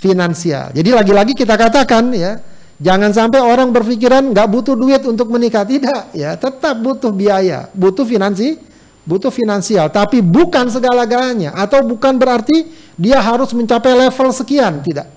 [0.03, 0.75] finansial.
[0.75, 2.43] Jadi lagi-lagi kita katakan ya,
[2.83, 8.03] jangan sampai orang berpikiran nggak butuh duit untuk menikah tidak ya, tetap butuh biaya, butuh
[8.03, 15.11] finansi butuh finansial, tapi bukan segala-galanya atau bukan berarti dia harus mencapai level sekian, tidak.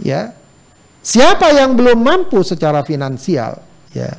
[0.00, 0.32] Ya.
[1.04, 3.62] Siapa yang belum mampu secara finansial,
[3.94, 4.16] ya,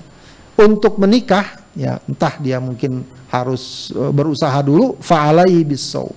[0.56, 6.16] untuk menikah, ya, entah dia mungkin harus e, berusaha dulu fa'alai bisau.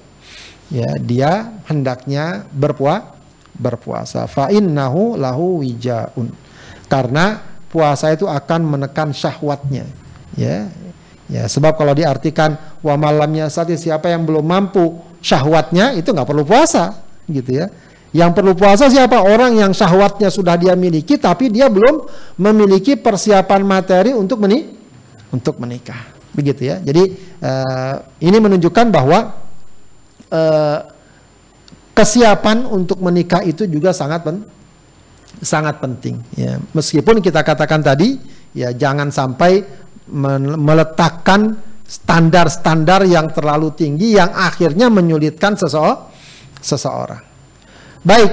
[0.70, 3.18] Ya, dia hendaknya berpuasa
[3.60, 4.24] berpuasa.
[4.24, 6.32] Fa innahu lahu wijaun.
[6.88, 9.84] Karena puasa itu akan menekan syahwatnya.
[10.34, 10.72] Ya,
[11.30, 16.42] Ya, sebab kalau diartikan wa malamnya saat siapa yang belum mampu syahwatnya itu nggak perlu
[16.42, 17.70] puasa, gitu ya.
[18.10, 19.22] Yang perlu puasa siapa?
[19.22, 22.10] Orang yang syahwatnya sudah dia miliki tapi dia belum
[22.42, 24.74] memiliki persiapan materi untuk meni
[25.30, 26.10] untuk menikah.
[26.34, 26.82] Begitu ya.
[26.82, 29.38] Jadi uh, ini menunjukkan bahwa
[30.34, 30.78] uh,
[32.00, 34.40] kesiapan untuk menikah itu juga sangat pen
[35.44, 36.56] sangat penting ya.
[36.72, 38.16] Meskipun kita katakan tadi
[38.56, 39.60] ya jangan sampai
[40.56, 45.54] meletakkan standar-standar yang terlalu tinggi yang akhirnya menyulitkan
[46.60, 47.22] seseorang.
[48.00, 48.32] Baik,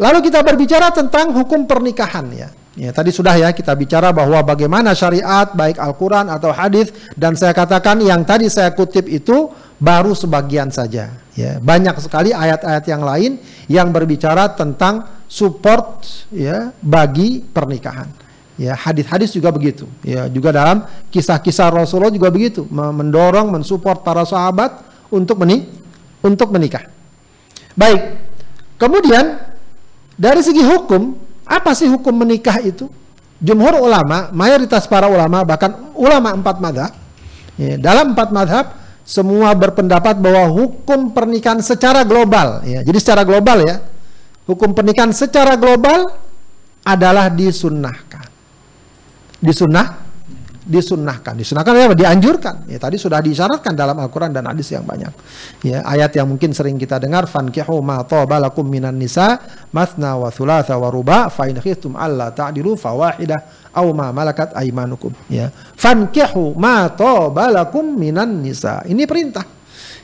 [0.00, 2.48] lalu kita berbicara tentang hukum pernikahan ya.
[2.78, 7.50] Ya, tadi sudah ya kita bicara bahwa bagaimana syariat baik Al-Qur'an atau hadis dan saya
[7.50, 9.50] katakan yang tadi saya kutip itu
[9.82, 11.58] baru sebagian saja ya.
[11.58, 13.32] Banyak sekali ayat-ayat yang lain
[13.66, 18.06] yang berbicara tentang support ya bagi pernikahan.
[18.54, 19.90] Ya, hadis-hadis juga begitu.
[20.06, 25.66] Ya, juga dalam kisah-kisah Rasulullah juga begitu, mendorong, mensupport para sahabat untuk menik
[26.20, 26.86] untuk menikah.
[27.74, 28.20] Baik.
[28.76, 29.40] Kemudian
[30.16, 31.16] dari segi hukum,
[31.50, 32.86] apa sih hukum menikah itu?
[33.42, 36.92] Jumhur ulama, mayoritas para ulama, bahkan ulama empat madhab,
[37.58, 38.66] ya, dalam empat madhab,
[39.02, 43.82] semua berpendapat bahwa hukum pernikahan secara global, ya, jadi secara global ya,
[44.44, 46.14] hukum pernikahan secara global
[46.84, 48.28] adalah disunnahkan.
[49.40, 50.09] Disunnah
[50.70, 51.34] disunnahkan.
[51.34, 52.70] Disunnahkan ya dianjurkan.
[52.70, 55.10] Ya tadi sudah disyaratkan dalam Al-Qur'an dan hadis yang banyak.
[55.66, 59.42] Ya ayat yang mungkin sering kita dengar fankihu ma tabalakum minan nisa
[59.74, 63.42] mathna wa thulatha wa ruba fa in khiftum alla ta'dilu fawahida
[63.74, 65.10] aw ma malakat aymanukum.
[65.26, 68.86] Ya fankihu ma tabalakum minan nisa.
[68.86, 69.42] Ini perintah.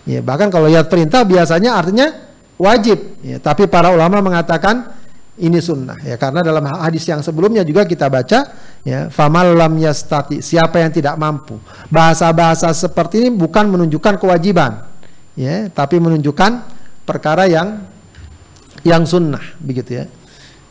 [0.02, 2.10] Ya bahkan kalau lihat perintah biasanya artinya
[2.58, 3.22] wajib.
[3.22, 5.05] Ya tapi para ulama mengatakan
[5.36, 6.16] ini sunnah ya.
[6.16, 8.38] Karena dalam hadis yang sebelumnya juga kita baca
[8.82, 11.60] ya famal yastati siapa yang tidak mampu.
[11.92, 14.88] Bahasa-bahasa seperti ini bukan menunjukkan kewajiban
[15.36, 16.52] ya tapi menunjukkan
[17.04, 17.84] perkara yang
[18.82, 20.04] yang sunnah begitu ya.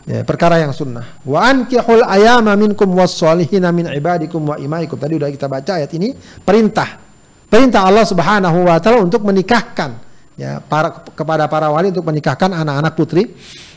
[0.06, 1.18] Ya perkara yang sunnah.
[1.26, 5.02] Wa ankihul ayama minkum wassolihina min ibadikum wa imaikum.
[5.02, 6.14] Tadi udah kita baca ayat ini
[6.46, 7.02] perintah.
[7.50, 12.94] Perintah Allah Subhanahu wa taala untuk menikahkan ya para kepada para wali untuk menikahkan anak-anak
[12.94, 13.32] putri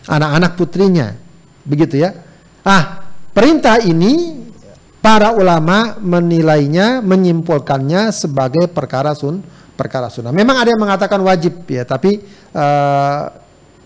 [0.06, 1.16] anak-anak putrinya.
[1.66, 2.14] Begitu ya.
[2.62, 4.44] Ah, perintah ini
[5.02, 9.40] para ulama menilainya, menyimpulkannya sebagai perkara sun,
[9.74, 10.34] perkara sunnah.
[10.34, 12.20] Memang ada yang mengatakan wajib ya, tapi
[12.52, 13.22] uh,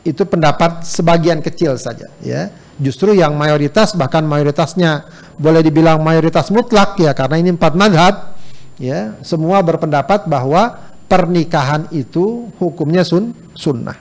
[0.03, 2.51] itu pendapat sebagian kecil saja ya.
[2.83, 5.07] Justru yang mayoritas bahkan mayoritasnya
[5.39, 8.35] boleh dibilang mayoritas mutlak ya karena ini empat madhab
[8.81, 13.97] ya semua berpendapat bahwa pernikahan itu hukumnya sun sunnah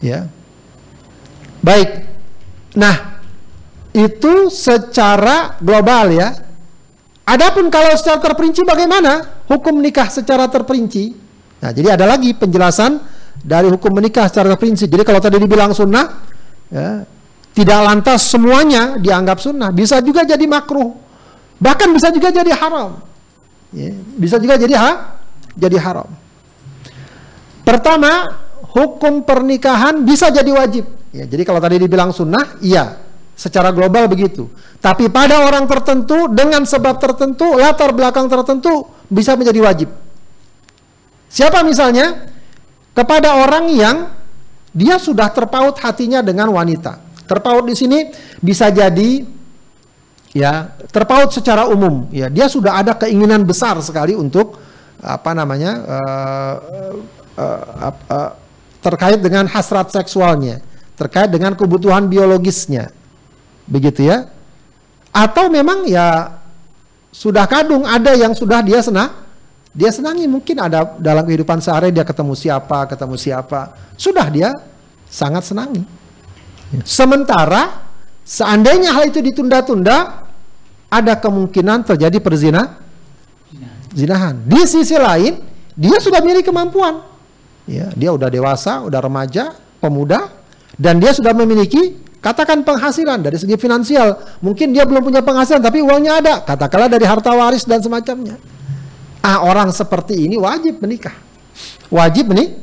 [0.00, 0.26] ya
[1.62, 1.88] Baik.
[2.76, 3.22] Nah,
[3.94, 6.28] itu secara global ya.
[7.22, 11.14] Adapun kalau secara terperinci bagaimana hukum nikah secara terperinci?
[11.62, 12.98] Nah, jadi ada lagi penjelasan
[13.38, 14.90] dari hukum menikah secara terperinci.
[14.90, 16.26] Jadi kalau tadi dibilang sunnah,
[16.66, 17.06] ya,
[17.54, 19.70] tidak lantas semuanya dianggap sunnah.
[19.70, 20.98] Bisa juga jadi makruh.
[21.62, 22.98] Bahkan bisa juga jadi haram.
[23.70, 24.90] Ya, bisa juga jadi ha?
[25.54, 26.08] jadi haram.
[27.62, 28.40] Pertama,
[28.74, 31.01] hukum pernikahan bisa jadi wajib.
[31.12, 32.96] Ya, jadi kalau tadi dibilang sunnah, iya,
[33.36, 34.48] secara global begitu.
[34.80, 39.88] Tapi pada orang tertentu dengan sebab tertentu, latar belakang tertentu bisa menjadi wajib.
[41.28, 42.32] Siapa misalnya?
[42.92, 43.96] Kepada orang yang
[44.72, 47.00] dia sudah terpaut hatinya dengan wanita.
[47.24, 49.24] Terpaut di sini bisa jadi
[50.36, 52.08] ya terpaut secara umum.
[52.12, 54.60] Ya dia sudah ada keinginan besar sekali untuk
[55.00, 56.56] apa namanya uh,
[57.40, 58.30] uh, uh, uh,
[58.84, 60.60] terkait dengan hasrat seksualnya
[60.98, 62.92] terkait dengan kebutuhan biologisnya.
[63.66, 64.28] Begitu ya.
[65.12, 66.40] Atau memang ya
[67.12, 69.22] sudah kadung ada yang sudah dia senang
[69.72, 73.72] dia senangi mungkin ada dalam kehidupan sehari dia ketemu siapa, ketemu siapa.
[73.96, 74.52] Sudah dia
[75.08, 75.80] sangat senangi.
[76.84, 77.88] Sementara
[78.20, 80.28] seandainya hal itu ditunda-tunda
[80.92, 82.80] ada kemungkinan terjadi perzina
[83.96, 84.44] zinahan.
[84.44, 85.40] Di sisi lain,
[85.72, 87.00] dia sudah miliki kemampuan.
[87.64, 90.28] Ya, dia udah dewasa, udah remaja, pemuda,
[90.80, 94.40] dan dia sudah memiliki katakan penghasilan dari segi finansial.
[94.40, 96.34] Mungkin dia belum punya penghasilan tapi uangnya ada.
[96.46, 98.38] Katakanlah dari harta waris dan semacamnya.
[99.20, 101.14] Ah orang seperti ini wajib menikah.
[101.92, 102.56] Wajib menik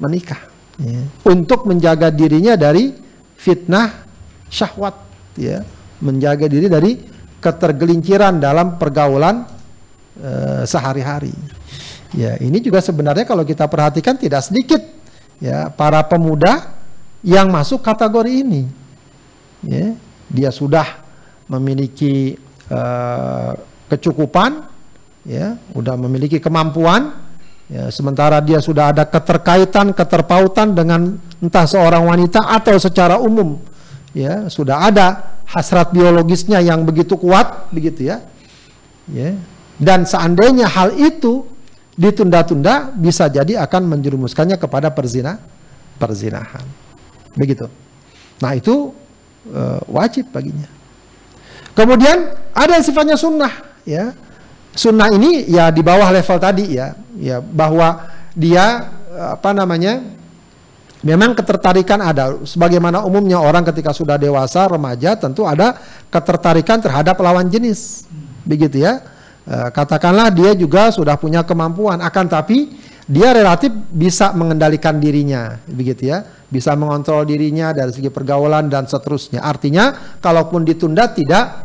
[0.00, 0.50] menikah.
[0.80, 1.04] Ya.
[1.28, 2.90] untuk menjaga dirinya dari
[3.36, 4.02] fitnah
[4.48, 4.96] syahwat.
[5.38, 5.62] Ya.
[6.02, 6.98] Menjaga diri dari
[7.38, 9.46] ketergelinciran dalam pergaulan
[10.18, 11.30] uh, sehari-hari.
[12.16, 14.80] Ya ini juga sebenarnya kalau kita perhatikan tidak sedikit.
[15.38, 16.81] Ya para pemuda
[17.22, 18.66] yang masuk kategori ini.
[19.62, 19.94] Ya,
[20.26, 21.02] dia sudah
[21.46, 22.34] memiliki
[22.66, 23.54] uh,
[23.86, 24.66] kecukupan,
[25.22, 27.14] ya, sudah memiliki kemampuan,
[27.70, 33.62] ya, sementara dia sudah ada keterkaitan, keterpautan dengan entah seorang wanita atau secara umum,
[34.10, 38.18] ya, sudah ada hasrat biologisnya yang begitu kuat, begitu ya,
[39.06, 39.38] ya.
[39.78, 41.46] Dan seandainya hal itu
[41.94, 45.38] ditunda-tunda, bisa jadi akan menjerumuskannya kepada perzina,
[46.00, 46.64] perzinahan.
[47.34, 47.66] Begitu.
[48.42, 48.92] Nah itu
[49.52, 50.68] uh, wajib baginya.
[51.72, 54.12] Kemudian ada yang sifatnya sunnah, ya.
[54.72, 60.00] Sunnah ini ya di bawah level tadi ya, ya bahwa dia apa namanya
[61.02, 65.74] Memang ketertarikan ada, sebagaimana umumnya orang ketika sudah dewasa, remaja, tentu ada
[66.06, 68.06] ketertarikan terhadap lawan jenis,
[68.46, 69.02] begitu ya.
[69.42, 72.78] E, katakanlah dia juga sudah punya kemampuan, akan tapi
[73.10, 76.22] dia relatif bisa mengendalikan dirinya, begitu ya,
[76.52, 79.40] bisa mengontrol dirinya dari segi pergaulan dan seterusnya.
[79.40, 81.64] Artinya, kalaupun ditunda tidak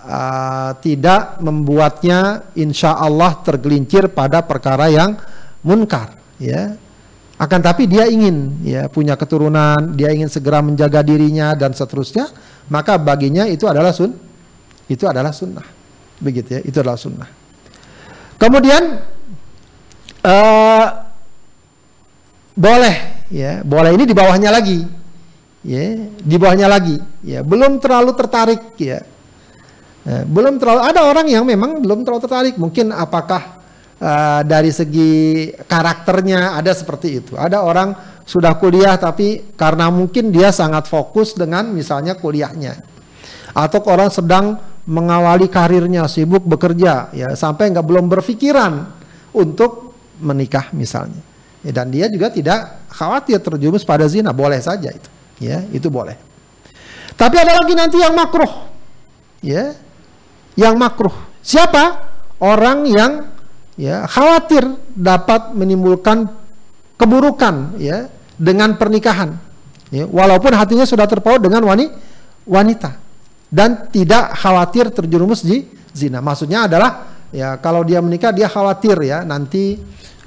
[0.00, 5.20] uh, tidak membuatnya insya Allah tergelincir pada perkara yang
[5.60, 6.80] munkar, ya
[7.36, 12.32] akan tapi dia ingin ya punya keturunan, dia ingin segera menjaga dirinya dan seterusnya,
[12.72, 14.16] maka baginya itu adalah sun,
[14.88, 15.66] itu adalah sunnah,
[16.16, 17.28] begitu ya, itu adalah sunnah.
[18.40, 19.02] Kemudian
[20.24, 20.86] uh,
[22.54, 24.84] boleh ya, boleh ini di bawahnya lagi,
[25.64, 29.00] ya, di bawahnya lagi, ya, belum terlalu tertarik ya,
[30.04, 33.64] ya belum terlalu ada orang yang memang belum terlalu tertarik, mungkin apakah
[34.00, 37.32] uh, dari segi karakternya ada seperti itu.
[37.38, 42.92] Ada orang sudah kuliah tapi karena mungkin dia sangat fokus dengan misalnya kuliahnya.
[43.54, 48.72] Atau orang sedang mengawali karirnya, sibuk bekerja ya sampai nggak belum berpikiran
[49.32, 51.33] untuk menikah misalnya.
[51.64, 55.08] Ya, dan dia juga tidak khawatir terjumus pada zina, boleh saja itu.
[55.40, 56.14] Ya, itu boleh.
[57.16, 58.68] Tapi ada lagi nanti yang makruh.
[59.40, 59.72] Ya.
[60.54, 61.14] Yang makruh.
[61.40, 62.12] Siapa?
[62.38, 63.32] Orang yang
[63.74, 64.62] ya khawatir
[64.94, 66.30] dapat menimbulkan
[66.94, 68.06] keburukan ya
[68.38, 69.34] dengan pernikahan
[69.90, 71.62] ya, walaupun hatinya sudah terpaut dengan
[72.46, 72.90] wanita
[73.50, 79.26] dan tidak khawatir terjerumus di zina maksudnya adalah ya kalau dia menikah dia khawatir ya
[79.26, 79.78] nanti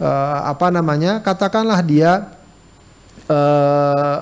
[0.01, 2.37] uh, apa namanya katakanlah dia
[3.29, 4.17] uh,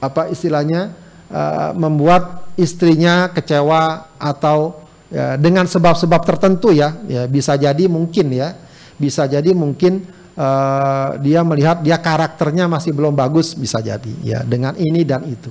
[0.00, 0.92] apa istilahnya
[1.32, 8.54] uh, membuat istrinya kecewa atau ya, dengan sebab-sebab tertentu ya, ya bisa jadi mungkin ya,
[9.00, 10.06] bisa jadi mungkin
[10.38, 15.50] uh, dia melihat dia karakternya masih belum bagus bisa jadi ya dengan ini dan itu.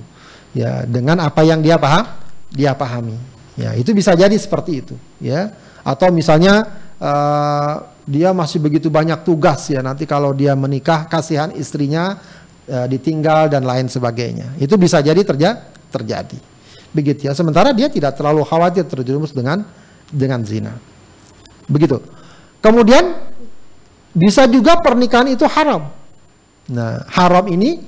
[0.54, 2.06] Ya dengan apa yang dia paham
[2.54, 3.18] dia pahami.
[3.58, 5.50] Ya itu bisa jadi seperti itu ya.
[5.84, 6.64] Atau misalnya
[8.04, 12.20] dia masih begitu banyak tugas ya nanti kalau dia menikah kasihan istrinya
[12.68, 16.54] uh, ditinggal dan lain sebagainya itu bisa jadi terja terjadi
[16.94, 17.34] Begitu ya.
[17.34, 19.66] Sementara dia tidak terlalu khawatir terjerumus dengan
[20.06, 20.78] dengan zina.
[21.66, 21.98] Begitu.
[22.62, 23.18] Kemudian
[24.14, 25.90] bisa juga pernikahan itu haram.
[26.70, 27.82] Nah, haram ini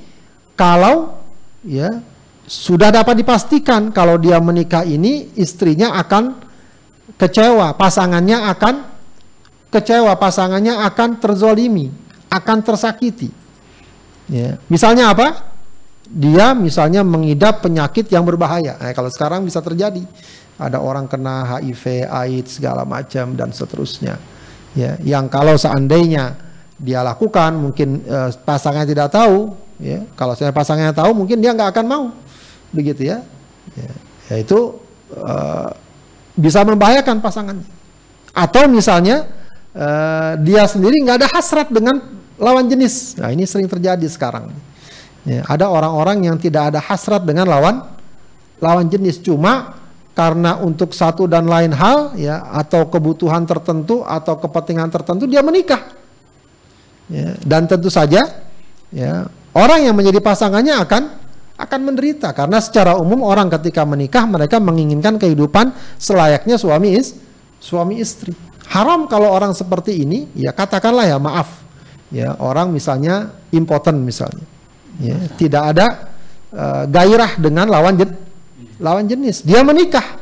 [0.59, 1.23] kalau
[1.63, 2.03] ya
[2.51, 6.43] sudah dapat dipastikan kalau dia menikah ini istrinya akan
[7.15, 8.75] kecewa, pasangannya akan
[9.77, 11.93] kecewa, pasangannya akan terzolimi,
[12.33, 13.29] akan tersakiti.
[14.27, 14.57] Ya.
[14.73, 15.57] Misalnya apa?
[16.11, 18.79] dia misalnya mengidap penyakit yang berbahaya.
[18.79, 20.03] Nah, kalau sekarang bisa terjadi,
[20.57, 24.17] ada orang kena HIV, AIDS segala macam dan seterusnya.
[24.77, 26.39] Ya, yang kalau seandainya
[26.79, 29.57] dia lakukan, mungkin uh, pasangannya tidak tahu.
[29.83, 32.05] Ya, kalau saya pasangannya tahu, mungkin dia nggak akan mau,
[32.71, 33.21] begitu ya.
[33.75, 33.93] Ya,
[34.33, 34.79] ya itu
[35.17, 35.71] uh,
[36.39, 37.59] bisa membahayakan pasangan.
[38.37, 39.27] Atau misalnya
[39.77, 42.01] uh, dia sendiri nggak ada hasrat dengan
[42.41, 43.21] lawan jenis.
[43.21, 44.53] Nah ini sering terjadi sekarang.
[45.27, 47.83] Ya, ada orang-orang yang tidak ada hasrat dengan lawan
[48.63, 49.77] lawan jenis cuma
[50.17, 55.93] karena untuk satu dan lain hal ya atau kebutuhan tertentu atau kepentingan tertentu dia menikah.
[57.07, 58.19] Ya, dan tentu saja
[58.91, 61.03] ya orang yang menjadi pasangannya akan
[61.57, 67.17] akan menderita karena secara umum orang ketika menikah mereka menginginkan kehidupan selayaknya suami is
[67.61, 68.35] suami istri.
[68.67, 71.63] Haram kalau orang seperti ini ya katakanlah ya maaf
[72.11, 74.43] ya orang misalnya impoten misalnya
[74.99, 75.87] ya, tidak ada
[76.51, 78.11] uh, gairah dengan lawan jen
[78.81, 79.41] lawan jenis.
[79.45, 80.21] Dia menikah.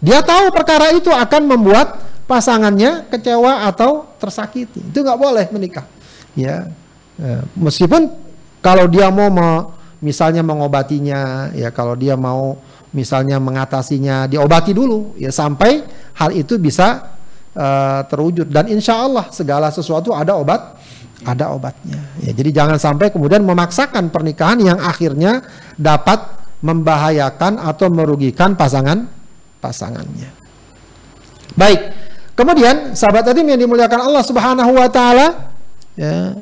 [0.00, 4.84] Dia tahu perkara itu akan membuat pasangannya kecewa atau tersakiti.
[4.84, 5.88] Itu nggak boleh menikah.
[6.36, 6.68] Ya,
[7.16, 8.12] uh, meskipun
[8.60, 9.72] kalau dia mau me,
[10.04, 12.60] misalnya mengobatinya, ya kalau dia mau
[12.96, 15.84] misalnya mengatasinya, diobati dulu, ya sampai
[16.16, 17.12] hal itu bisa
[17.52, 18.48] uh, terwujud.
[18.48, 20.80] Dan insya Allah segala sesuatu ada obat
[21.24, 22.00] ada obatnya.
[22.20, 25.44] Ya, jadi jangan sampai kemudian memaksakan pernikahan yang akhirnya
[25.76, 26.22] dapat
[26.60, 29.08] membahayakan atau merugikan pasangan
[29.60, 30.30] pasangannya.
[31.56, 31.80] Baik.
[32.36, 35.56] Kemudian sahabat tadi yang dimuliakan Allah Subhanahu wa taala
[35.96, 36.36] ya.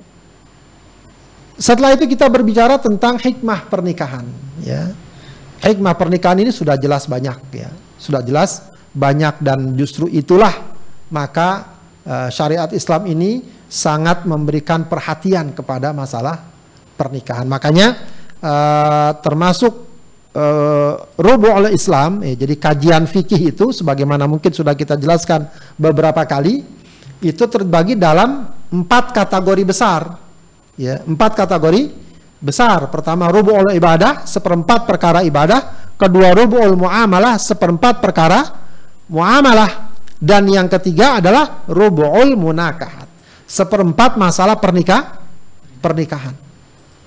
[1.55, 4.27] Setelah itu kita berbicara tentang hikmah pernikahan
[4.59, 4.91] ya.
[5.65, 7.73] Hikmah pernikahan ini sudah jelas banyak ya.
[7.97, 10.53] Sudah jelas banyak dan justru itulah
[11.09, 16.45] maka uh, syariat Islam ini sangat memberikan perhatian kepada masalah
[16.95, 17.49] pernikahan.
[17.49, 17.97] Makanya
[18.39, 19.73] uh, termasuk
[20.37, 26.63] uh, oleh Islam, eh, jadi kajian fikih itu sebagaimana mungkin sudah kita jelaskan beberapa kali,
[27.25, 30.19] itu terbagi dalam empat kategori besar,
[30.77, 31.83] ya empat kategori
[32.45, 32.93] besar.
[32.93, 35.89] Pertama rubu'ul ibadah, seperempat perkara ibadah.
[35.97, 38.45] Kedua rubu'ul muamalah, seperempat perkara
[39.09, 39.97] muamalah.
[40.21, 43.09] Dan yang ketiga adalah rubu'ul munakahat.
[43.49, 45.21] Seperempat masalah pernikah,
[45.81, 46.37] pernikahan.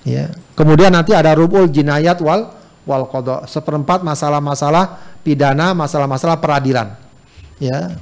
[0.02, 0.34] Ya.
[0.58, 2.50] Kemudian nanti ada rubu'ul jinayat wal
[2.86, 3.46] wal qada.
[3.46, 6.94] Seperempat masalah-masalah pidana, masalah-masalah peradilan.
[7.58, 7.98] Ya.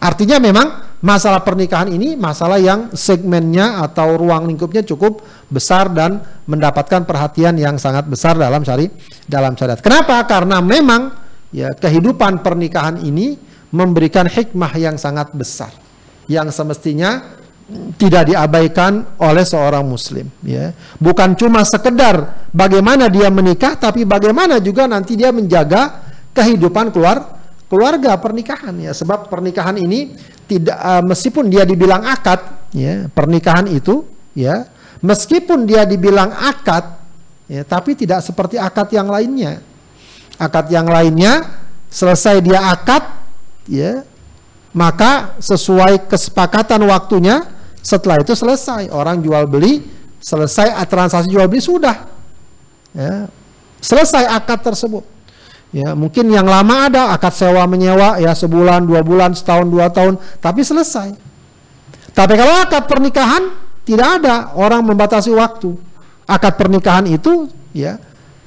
[0.00, 5.20] Artinya memang masalah pernikahan ini masalah yang segmennya atau ruang lingkupnya cukup
[5.52, 8.88] besar dan mendapatkan perhatian yang sangat besar dalam syari
[9.28, 9.84] dalam syariat.
[9.84, 10.24] Kenapa?
[10.24, 11.12] Karena memang
[11.52, 13.36] ya kehidupan pernikahan ini
[13.68, 15.68] memberikan hikmah yang sangat besar
[16.24, 17.36] yang semestinya
[18.00, 20.72] tidak diabaikan oleh seorang muslim ya.
[20.96, 26.00] Bukan cuma sekedar bagaimana dia menikah tapi bagaimana juga nanti dia menjaga
[26.32, 27.43] kehidupan keluar
[27.74, 28.94] keluarga pernikahan ya.
[28.94, 30.14] Sebab pernikahan ini
[30.46, 34.06] tidak uh, meskipun dia dibilang akad ya pernikahan itu
[34.38, 34.70] ya
[35.02, 37.02] meskipun dia dibilang akad
[37.50, 39.58] ya tapi tidak seperti akad yang lainnya.
[40.38, 41.50] Akad yang lainnya
[41.90, 43.02] selesai dia akad
[43.66, 44.06] ya
[44.70, 47.50] maka sesuai kesepakatan waktunya
[47.82, 48.94] setelah itu selesai.
[48.94, 49.82] Orang jual beli
[50.22, 52.08] selesai transaksi jual beli sudah
[52.94, 53.26] ya
[53.82, 55.13] selesai akad tersebut
[55.74, 60.14] Ya, mungkin yang lama ada akad sewa menyewa ya sebulan, dua bulan, setahun, dua tahun,
[60.38, 61.10] tapi selesai.
[62.14, 63.42] Tapi kalau akad pernikahan
[63.82, 65.74] tidak ada orang membatasi waktu.
[66.30, 67.98] Akad pernikahan itu ya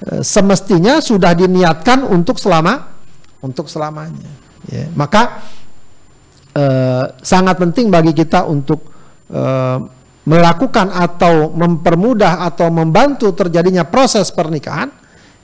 [0.07, 2.95] e, semestinya sudah diniatkan untuk selama
[3.43, 4.32] untuk selamanya.
[4.67, 5.43] Ya, maka
[6.51, 8.84] eh, sangat penting bagi kita untuk
[9.32, 9.78] eh,
[10.28, 14.91] melakukan atau mempermudah atau membantu terjadinya proses pernikahan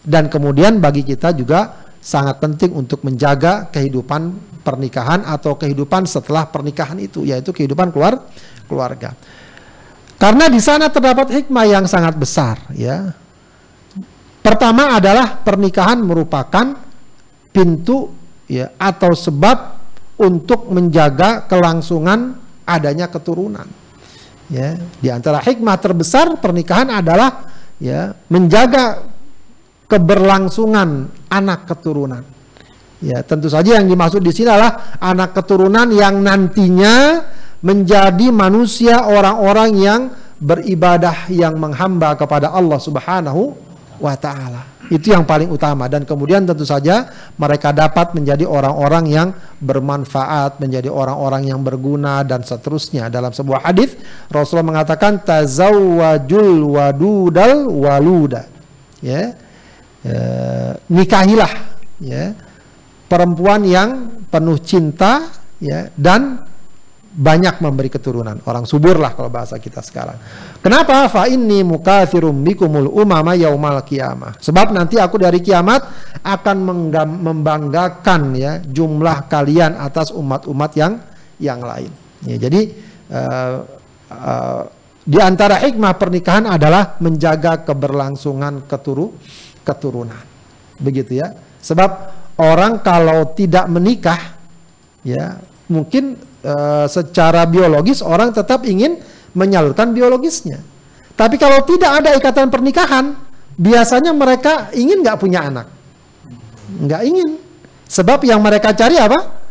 [0.03, 6.99] dan kemudian bagi kita juga sangat penting untuk menjaga kehidupan pernikahan atau kehidupan setelah pernikahan
[6.99, 8.27] itu yaitu kehidupan keluar
[8.67, 9.15] keluarga.
[10.19, 13.15] Karena di sana terdapat hikmah yang sangat besar ya.
[14.43, 16.75] Pertama adalah pernikahan merupakan
[17.55, 18.11] pintu
[18.51, 19.79] ya atau sebab
[20.19, 22.35] untuk menjaga kelangsungan
[22.67, 23.67] adanya keturunan.
[24.51, 27.47] Ya, di antara hikmah terbesar pernikahan adalah
[27.79, 29.12] ya menjaga
[29.87, 32.23] keberlangsungan anak keturunan.
[33.03, 37.19] Ya, tentu saja yang dimaksud di sini adalah anak keturunan yang nantinya
[37.59, 40.01] menjadi manusia orang-orang yang
[40.39, 43.55] beribadah yang menghamba kepada Allah Subhanahu
[43.99, 44.71] wa taala.
[44.91, 47.07] Itu yang paling utama dan kemudian tentu saja
[47.39, 49.27] mereka dapat menjadi orang-orang yang
[49.63, 53.07] bermanfaat, menjadi orang-orang yang berguna dan seterusnya.
[53.07, 53.95] Dalam sebuah hadis
[54.27, 58.47] Rasulullah mengatakan tazawwajul wadudal waluda.
[58.99, 59.35] Ya
[60.03, 61.53] eh, nikahilah
[62.03, 62.35] ya
[63.07, 63.89] perempuan yang
[64.27, 65.29] penuh cinta
[65.61, 66.43] ya dan
[67.13, 70.17] banyak memberi keturunan orang subur lah kalau bahasa kita sekarang.
[70.65, 71.05] Kenapa?
[71.13, 74.33] Fa inni mukatsirum bikumul umama yaumal kiamah.
[74.41, 75.85] Sebab nanti aku dari kiamat
[76.25, 76.57] akan
[77.21, 80.93] membanggakan ya jumlah kalian atas umat-umat yang
[81.37, 81.93] yang lain.
[82.25, 82.61] Ya, jadi
[83.13, 83.55] uh,
[84.09, 84.63] uh,
[85.03, 89.13] di antara hikmah pernikahan adalah menjaga keberlangsungan keturu
[89.63, 90.23] keturunan.
[90.77, 91.33] Begitu ya.
[91.63, 91.89] Sebab
[92.39, 94.35] orang kalau tidak menikah
[95.07, 95.39] ya,
[95.71, 96.53] mungkin e,
[96.91, 98.99] secara biologis orang tetap ingin
[99.33, 100.61] menyalurkan biologisnya.
[101.13, 103.15] Tapi kalau tidak ada ikatan pernikahan,
[103.55, 105.67] biasanya mereka ingin nggak punya anak.
[106.67, 107.29] Nggak ingin.
[107.85, 109.45] Sebab yang mereka cari apa?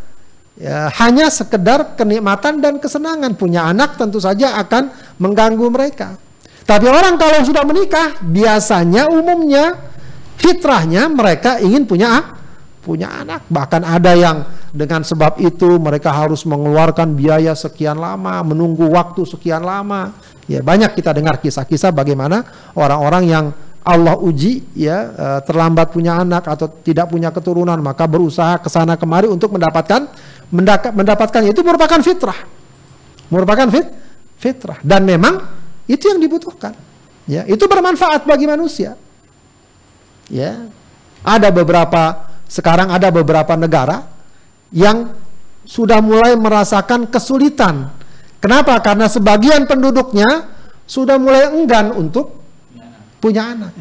[0.58, 3.38] Ya, hanya sekedar kenikmatan dan kesenangan.
[3.38, 4.90] Punya anak tentu saja akan
[5.22, 6.18] mengganggu mereka.
[6.62, 9.91] Tapi orang kalau sudah menikah, biasanya umumnya
[10.42, 12.42] fitrahnya mereka ingin punya
[12.82, 13.46] punya anak.
[13.46, 14.42] Bahkan ada yang
[14.74, 20.10] dengan sebab itu mereka harus mengeluarkan biaya sekian lama, menunggu waktu sekian lama.
[20.50, 22.42] Ya, banyak kita dengar kisah-kisah bagaimana
[22.74, 23.44] orang-orang yang
[23.82, 28.94] Allah uji ya eh, terlambat punya anak atau tidak punya keturunan maka berusaha ke sana
[28.94, 30.06] kemari untuk mendapatkan
[30.94, 32.38] mendapatkan itu merupakan fitrah.
[33.30, 33.88] Merupakan fit
[34.38, 35.38] fitrah dan memang
[35.86, 36.74] itu yang dibutuhkan.
[37.30, 38.98] Ya, itu bermanfaat bagi manusia.
[40.30, 40.68] Ya.
[41.22, 44.04] Ada beberapa sekarang ada beberapa negara
[44.74, 45.16] yang
[45.64, 47.88] sudah mulai merasakan kesulitan.
[48.42, 48.76] Kenapa?
[48.84, 50.52] Karena sebagian penduduknya
[50.84, 52.42] sudah mulai enggan untuk
[53.22, 53.72] punya anak.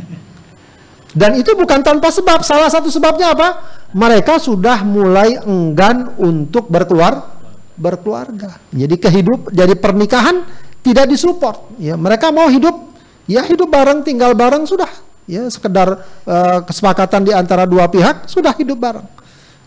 [1.11, 2.45] Dan itu bukan tanpa sebab.
[2.45, 3.49] Salah satu sebabnya apa?
[3.91, 7.41] Mereka sudah mulai enggan untuk berkeluar
[7.75, 8.61] berkeluarga.
[8.71, 10.47] Jadi kehidup jadi pernikahan
[10.85, 11.75] tidak disupport.
[11.81, 12.93] Ya, mereka mau hidup
[13.27, 18.53] ya hidup bareng, tinggal bareng sudah ya sekedar uh, kesepakatan di antara dua pihak sudah
[18.57, 19.07] hidup bareng.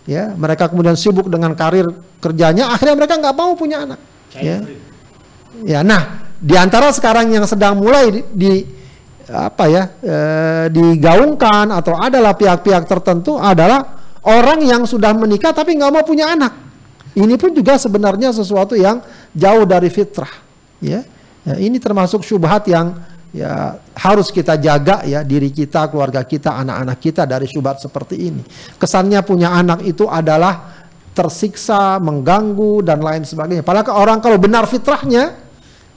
[0.04, 1.88] Ya mereka kemudian sibuk dengan karir
[2.20, 4.00] kerjanya akhirnya mereka nggak mau punya anak.
[4.34, 4.60] Ya.
[5.62, 8.52] ya nah di antara sekarang yang sedang mulai di, di
[9.30, 15.92] apa ya eh, digaungkan atau adalah pihak-pihak tertentu adalah orang yang sudah menikah tapi nggak
[15.92, 16.52] mau punya anak.
[17.14, 18.98] Ini pun juga sebenarnya sesuatu yang
[19.32, 20.30] jauh dari fitrah.
[20.82, 21.06] Ya,
[21.46, 22.98] ya ini termasuk syubhat yang
[23.34, 28.42] ya harus kita jaga ya diri kita, keluarga kita, anak-anak kita dari syubhat seperti ini.
[28.78, 33.66] Kesannya punya anak itu adalah tersiksa, mengganggu dan lain sebagainya.
[33.66, 35.34] Padahal orang kalau benar fitrahnya,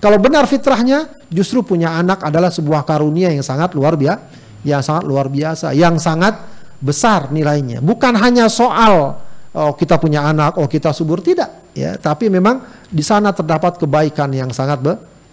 [0.01, 4.21] kalau benar fitrahnya justru punya anak adalah sebuah karunia yang sangat luar biasa,
[4.65, 6.41] yang sangat luar biasa, yang sangat
[6.81, 7.81] besar nilainya.
[7.85, 9.17] Bukan hanya soal
[9.57, 14.29] oh kita punya anak, oh kita subur tidak, ya, tapi memang di sana terdapat kebaikan
[14.29, 14.85] yang sangat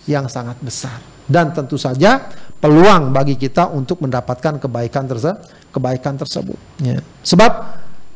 [0.09, 1.13] yang sangat besar.
[1.24, 2.20] Dan tentu saja
[2.60, 5.40] peluang bagi kita untuk mendapatkan kebaikan tersebut,
[5.72, 6.58] kebaikan tersebut.
[6.84, 7.00] Ya.
[7.24, 7.52] Sebab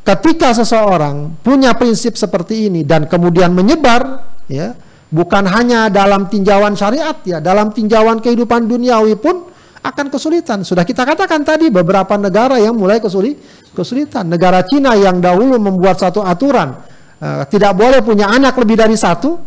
[0.09, 4.73] ketika seseorang punya prinsip seperti ini dan kemudian menyebar ya
[5.09, 9.45] bukan hanya dalam tinjauan syariat ya dalam tinjauan kehidupan duniawi pun
[9.79, 13.37] akan kesulitan sudah kita katakan tadi beberapa negara yang mulai kesulit
[13.73, 16.73] kesulitan negara Cina yang dahulu membuat satu aturan
[17.21, 19.37] uh, tidak boleh punya anak lebih dari satu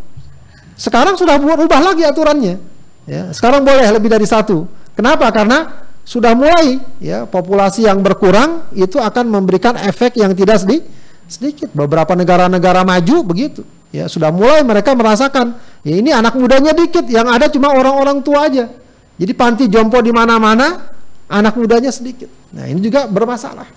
[0.78, 2.71] sekarang sudah buat ubah lagi aturannya
[3.06, 4.66] ya sekarang boleh lebih dari satu.
[4.92, 5.28] Kenapa?
[5.32, 11.68] Karena sudah mulai ya populasi yang berkurang itu akan memberikan efek yang tidak sedikit sedikit.
[11.72, 13.64] Beberapa negara-negara maju begitu.
[13.92, 18.48] Ya sudah mulai mereka merasakan ya ini anak mudanya dikit yang ada cuma orang-orang tua
[18.48, 18.68] aja.
[19.16, 20.92] Jadi panti jompo di mana-mana
[21.28, 22.28] anak mudanya sedikit.
[22.52, 23.68] Nah ini juga bermasalah.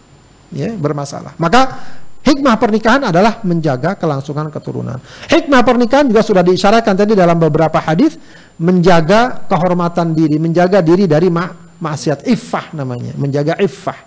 [0.55, 1.35] Ya bermasalah.
[1.35, 1.61] Maka
[2.25, 4.97] hikmah pernikahan adalah menjaga kelangsungan keturunan.
[5.29, 8.17] Hikmah pernikahan juga sudah diisyaratkan tadi dalam beberapa hadis
[8.57, 13.99] menjaga kehormatan diri menjaga diri dari mak maksiat iffah namanya menjaga iffah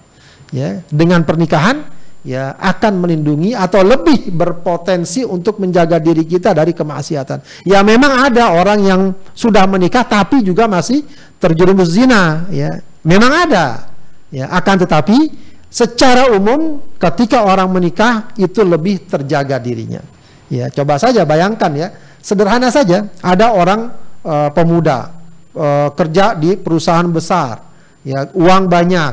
[0.51, 0.83] ya.
[0.91, 7.65] Dengan pernikahan ya akan melindungi atau lebih berpotensi untuk menjaga diri kita dari kemaksiatan.
[7.65, 9.03] Ya memang ada orang yang
[9.33, 11.07] sudah menikah tapi juga masih
[11.39, 12.83] terjerumus zina ya.
[13.07, 13.89] Memang ada
[14.29, 14.51] ya.
[14.51, 20.01] Akan tetapi secara umum ketika orang menikah itu lebih terjaga dirinya
[20.49, 21.89] ya coba saja bayangkan ya
[22.25, 23.93] sederhana saja ada orang
[24.25, 25.19] uh, pemuda
[25.59, 27.63] uh, kerja di perusahaan besar,
[28.07, 29.13] ya uang banyak.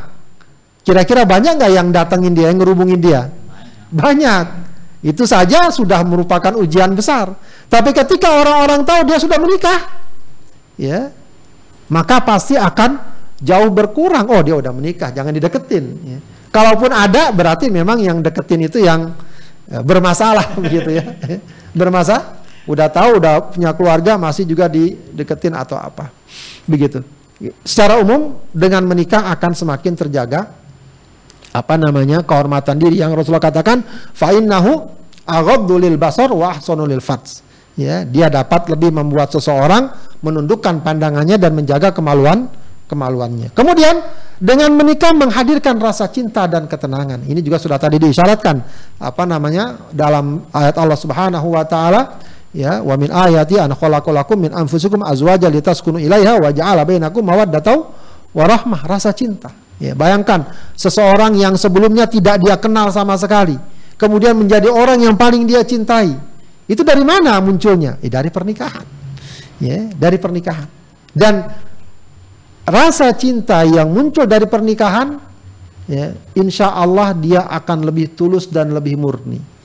[0.86, 3.34] Kira-kira banyak nggak yang datengin dia, yang ngerubungin dia?
[3.90, 4.68] Banyak.
[5.02, 7.34] Itu saja sudah merupakan ujian besar.
[7.70, 9.80] Tapi ketika orang-orang tahu dia sudah menikah,
[10.78, 11.10] ya,
[11.90, 13.02] maka pasti akan
[13.42, 14.30] jauh berkurang.
[14.30, 15.86] Oh, dia udah menikah, jangan dideketin.
[16.06, 16.20] Ya.
[16.56, 19.12] Kalaupun ada, berarti memang yang deketin itu yang
[19.72, 21.04] ya, bermasalah begitu ya.
[21.76, 26.10] Bermasalah udah tahu udah punya keluarga masih juga dideketin atau apa.
[26.64, 27.04] Begitu.
[27.68, 30.56] Secara umum dengan menikah akan semakin terjaga
[31.52, 33.04] apa namanya kehormatan diri.
[33.04, 33.84] Yang Rasulullah katakan
[34.16, 34.88] fa innahu
[35.28, 37.44] aghaddu lil basar wa ahsanu lil fats.
[37.76, 39.92] Ya dia dapat lebih membuat seseorang
[40.24, 42.48] menundukkan pandangannya dan menjaga kemaluan
[42.86, 43.52] kemaluannya.
[43.54, 44.02] Kemudian
[44.38, 47.26] dengan menikah menghadirkan rasa cinta dan ketenangan.
[47.26, 48.56] Ini juga sudah tadi diisyaratkan
[49.02, 52.22] apa namanya dalam ayat Allah Subhanahu wa taala
[52.56, 57.80] ya wa min ayati an khalaqalakum min anfusikum azwajan litaskunu ilaiha wa ja'ala bainakum mawaddatan
[58.36, 58.82] wa rahmah.
[58.86, 59.50] Rasa cinta.
[59.76, 60.48] Ya bayangkan
[60.80, 63.60] seseorang yang sebelumnya tidak dia kenal sama sekali
[64.00, 66.16] kemudian menjadi orang yang paling dia cintai.
[66.66, 68.02] Itu dari mana munculnya?
[68.02, 68.86] Eh, dari pernikahan.
[69.60, 70.68] Ya dari pernikahan.
[71.16, 71.48] Dan
[72.66, 75.22] rasa cinta yang muncul dari pernikahan
[75.86, 79.56] ya insya Allah dia akan lebih tulus dan lebih murni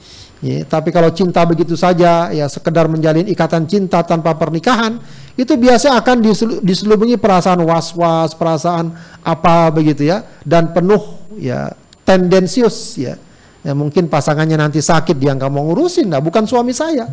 [0.40, 4.96] Ya, tapi kalau cinta begitu saja, ya sekedar menjalin ikatan cinta tanpa pernikahan,
[5.36, 6.16] itu biasa akan
[6.64, 8.88] diselubungi perasaan was-was, perasaan
[9.20, 11.76] apa begitu ya, dan penuh ya
[12.08, 13.20] tendensius ya.
[13.60, 17.12] Ya mungkin pasangannya nanti sakit dia nggak mau ngurusin, nah bukan suami saya,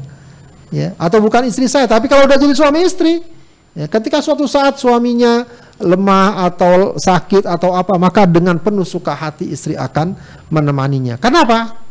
[0.72, 1.84] ya atau bukan istri saya.
[1.84, 3.28] Tapi kalau udah jadi suami istri,
[3.76, 5.44] ya, ketika suatu saat suaminya
[5.78, 10.18] lemah atau sakit atau apa, maka dengan penuh suka hati istri akan
[10.50, 11.22] menemaninya.
[11.22, 11.88] Kenapa?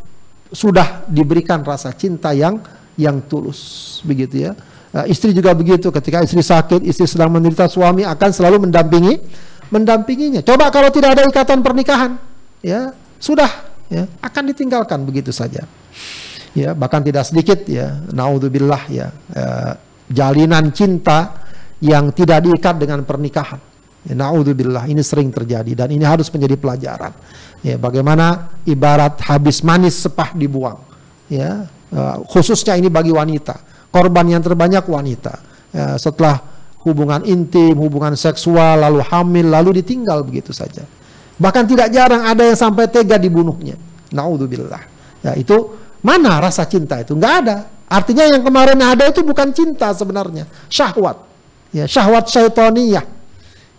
[0.51, 2.61] sudah diberikan rasa cinta yang
[2.95, 4.51] yang tulus begitu ya.
[4.95, 9.19] Uh, istri juga begitu ketika istri sakit, istri sedang menderita suami akan selalu mendampingi
[9.67, 10.39] mendampinginya.
[10.41, 12.15] Coba kalau tidak ada ikatan pernikahan,
[12.63, 13.51] ya sudah
[13.91, 15.67] ya akan ditinggalkan begitu saja.
[16.57, 19.77] Ya, bahkan tidak sedikit ya, naudzubillah ya, uh,
[20.09, 21.45] jalinan cinta
[21.77, 23.61] yang tidak diikat dengan pernikahan.
[24.07, 27.11] Ya, naudzubillah ini sering terjadi dan ini harus menjadi pelajaran.
[27.59, 30.79] Ya, bagaimana ibarat habis manis sepah dibuang.
[31.27, 33.59] Ya, uh, khususnya ini bagi wanita.
[33.91, 35.43] Korban yang terbanyak wanita.
[35.75, 36.39] Ya, setelah
[36.87, 40.87] hubungan intim, hubungan seksual, lalu hamil, lalu ditinggal begitu saja.
[41.35, 43.75] Bahkan tidak jarang ada yang sampai tega dibunuhnya.
[44.15, 44.83] Naudzubillah.
[45.19, 47.11] Ya, itu mana rasa cinta itu?
[47.11, 47.57] Enggak ada.
[47.91, 51.19] Artinya yang kemarin ada itu bukan cinta sebenarnya, syahwat.
[51.75, 53.16] Ya, syahwat syaitoniyah.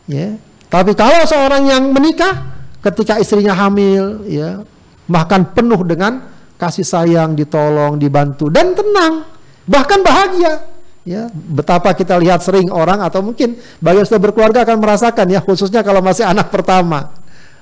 [0.09, 0.41] Ya,
[0.73, 2.49] Tapi kalau seorang yang menikah
[2.81, 4.65] ketika istrinya hamil ya
[5.05, 6.25] bahkan penuh dengan
[6.61, 9.25] kasih sayang, ditolong, dibantu dan tenang,
[9.69, 10.77] bahkan bahagia.
[11.09, 15.81] Ya, betapa kita lihat sering orang atau mungkin bagi sudah berkeluarga akan merasakan ya khususnya
[15.81, 17.17] kalau masih anak pertama.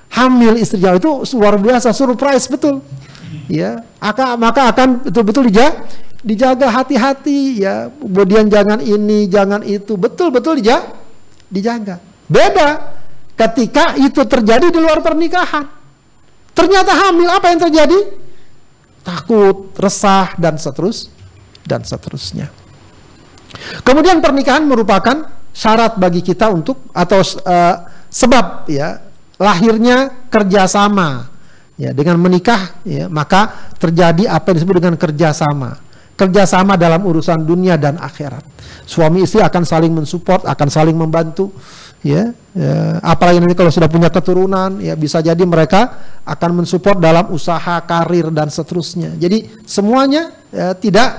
[0.07, 2.83] Hamil istrinya itu luar biasa surprise betul.
[3.47, 5.83] Ya maka maka akan betul-betul dijaga
[6.23, 7.87] dijaga hati-hati ya.
[7.87, 10.91] Kemudian jangan ini jangan itu betul-betul dijaga
[11.47, 12.95] dijaga beda
[13.37, 15.67] ketika itu terjadi di luar pernikahan.
[16.57, 17.99] Ternyata hamil apa yang terjadi?
[19.05, 21.07] Takut resah dan seterus
[21.63, 22.49] dan seterusnya.
[23.85, 27.75] Kemudian pernikahan merupakan syarat bagi kita untuk atau uh,
[28.09, 28.99] sebab ya
[29.37, 31.29] lahirnya kerjasama
[31.77, 35.85] ya dengan menikah ya maka terjadi apa yang disebut dengan kerjasama.
[36.17, 38.41] Kerjasama dalam urusan dunia dan akhirat.
[38.89, 41.53] Suami istri akan saling mensupport akan saling membantu
[42.05, 47.29] ya, ya apalagi nanti kalau sudah punya keturunan ya bisa jadi mereka akan mensupport dalam
[47.33, 51.09] usaha karir dan seterusnya jadi semuanya ya, tidak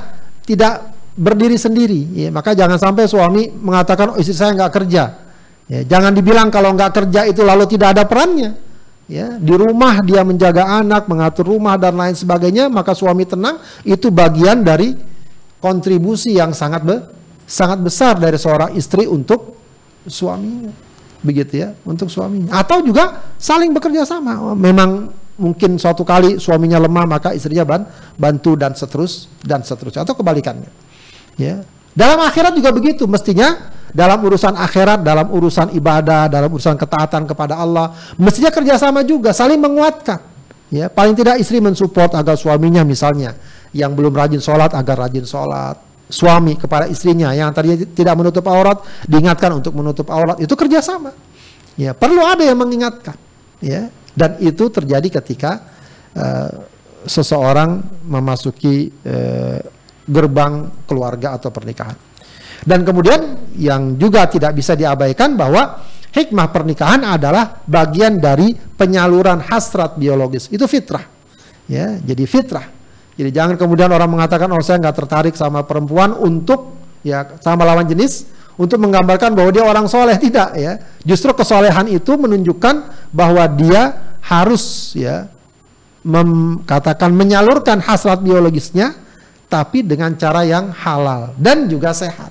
[0.49, 2.01] tidak berdiri sendiri.
[2.15, 5.05] Ya, maka jangan sampai suami mengatakan oh, istri saya nggak kerja.
[5.69, 8.55] Ya, jangan dibilang kalau nggak kerja itu lalu tidak ada perannya.
[9.11, 14.13] Ya, di rumah dia menjaga anak, mengatur rumah dan lain sebagainya, maka suami tenang itu
[14.13, 14.95] bagian dari
[15.59, 16.97] kontribusi yang sangat be
[17.49, 19.58] sangat besar dari seorang istri untuk
[20.07, 20.71] suaminya.
[21.19, 22.55] Begitu ya, untuk suaminya.
[22.55, 24.55] Atau juga saling bekerja sama.
[24.55, 27.63] Memang mungkin suatu kali suaminya lemah maka istrinya
[28.19, 30.71] bantu dan seterus dan seterusnya atau kebalikannya.
[31.39, 31.63] Ya.
[31.95, 37.59] Dalam akhirat juga begitu, mestinya dalam urusan akhirat, dalam urusan ibadah, dalam urusan ketaatan kepada
[37.59, 40.21] Allah, mestinya kerjasama juga, saling menguatkan.
[40.69, 43.33] Ya, paling tidak istri mensupport agar suaminya misalnya
[43.73, 48.81] yang belum rajin sholat agar rajin sholat, suami kepada istrinya yang tadinya tidak menutup aurat
[49.05, 51.13] diingatkan untuk menutup aurat itu kerjasama.
[51.79, 53.15] Ya, perlu ada yang mengingatkan.
[53.63, 55.63] Ya, dan itu terjadi ketika
[56.17, 56.67] uh,
[57.07, 59.63] seseorang memasuki uh,
[60.09, 61.95] gerbang keluarga atau pernikahan.
[62.65, 69.95] Dan kemudian yang juga tidak bisa diabaikan bahwa hikmah pernikahan adalah bagian dari penyaluran hasrat
[69.95, 70.51] biologis.
[70.51, 71.07] Itu fitrah.
[71.71, 72.78] Ya, jadi fitrah.
[73.19, 77.83] Jadi jangan kemudian orang mengatakan oh saya nggak tertarik sama perempuan untuk ya sama lawan
[77.83, 80.79] jenis untuk menggambarkan bahwa dia orang soleh tidak ya.
[81.03, 82.75] Justru kesolehan itu menunjukkan
[83.11, 85.27] bahwa dia harus ya
[86.63, 88.95] katakan menyalurkan hasrat biologisnya
[89.51, 92.31] tapi dengan cara yang halal dan juga sehat.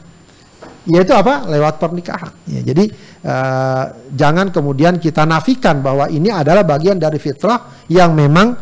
[0.87, 1.43] Yaitu apa?
[1.51, 2.31] Lewat pernikahan.
[2.47, 2.87] Ya, jadi
[3.27, 3.83] uh,
[4.15, 8.55] jangan kemudian kita nafikan bahwa ini adalah bagian dari fitrah yang memang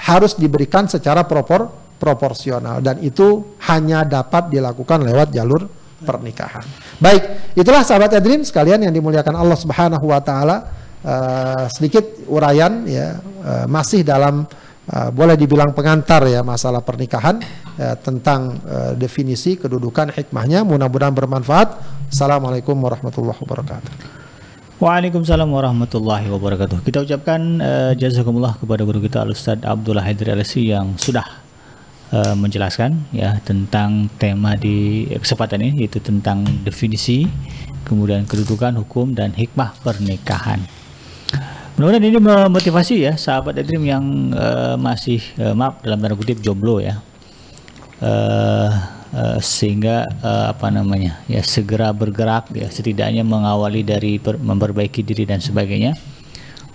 [0.00, 1.68] harus diberikan secara propor
[2.00, 2.80] proporsional.
[2.80, 5.68] Dan itu hanya dapat dilakukan lewat jalur
[6.00, 6.64] pernikahan.
[6.96, 10.56] Baik, itulah sahabat Edrin sekalian yang dimuliakan Allah Subhanahu wa taala.
[11.00, 13.20] Uh, sedikit uraian ya.
[13.40, 14.44] Uh, masih dalam
[14.88, 17.40] uh, boleh dibilang pengantar ya masalah pernikahan
[17.76, 20.64] ya, tentang uh, definisi kedudukan hikmahnya.
[20.64, 21.68] Mudah-mudahan bermanfaat.
[22.12, 24.19] Assalamualaikum warahmatullahi wabarakatuh
[24.80, 26.80] Waalaikumsalam warahmatullahi wabarakatuh.
[26.80, 31.28] Kita ucapkan uh, jazakumullah kepada guru kita Al Ustaz Abdullah Haidar Alasi yang sudah
[32.16, 37.28] uh, menjelaskan ya tentang tema di kesempatan ini yaitu tentang definisi,
[37.84, 40.64] kemudian kedudukan hukum dan hikmah pernikahan.
[41.76, 46.80] Mudah-mudahan ini memotivasi ya sahabat Dream yang uh, masih uh, maaf dalam tanda kutip jomblo
[46.80, 47.04] ya.
[48.00, 55.02] Uh, uh, sehingga uh, apa namanya ya segera bergerak ya setidaknya mengawali dari per, memperbaiki
[55.02, 55.94] diri dan sebagainya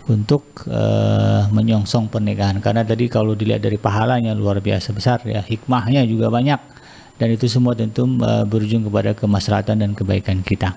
[0.05, 2.61] untuk uh, menyongsong pernikahan.
[2.61, 6.77] Karena tadi kalau dilihat dari pahalanya luar biasa besar ya hikmahnya juga banyak.
[7.15, 10.75] Dan itu semua tentu uh, berujung kepada kemaslahatan dan kebaikan kita.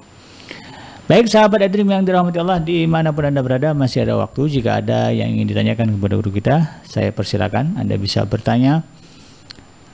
[1.08, 4.60] Baik sahabat Adrim yang dirahmati Allah di mana pun Anda berada masih ada waktu.
[4.60, 7.80] Jika ada yang ingin ditanyakan kepada guru kita saya persilakan.
[7.80, 8.84] Anda bisa bertanya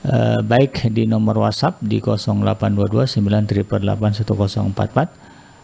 [0.05, 3.09] uh, baik di nomor WhatsApp di 0822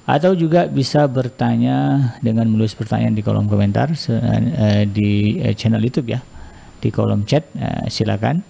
[0.02, 6.10] atau juga bisa bertanya dengan menulis pertanyaan di kolom komentar uh, di uh, channel YouTube
[6.12, 6.20] ya
[6.82, 7.46] di kolom chat
[7.94, 8.42] silakan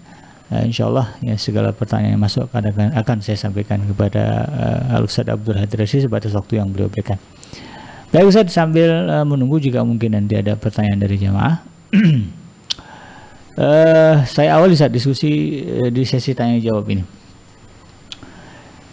[0.64, 5.28] insya Allah ya segala pertanyaan yang masuk akan, akan saya sampaikan kepada uh, Al Ustaz
[5.28, 7.20] Abdul Hadrasi sebatas waktu yang beliau berikan.
[8.12, 8.88] Baik Ustaz sambil
[9.28, 11.56] menunggu jika mungkin nanti ada pertanyaan dari jamaah.
[13.58, 17.04] uh, saya awali saat diskusi uh, di sesi tanya jawab ini.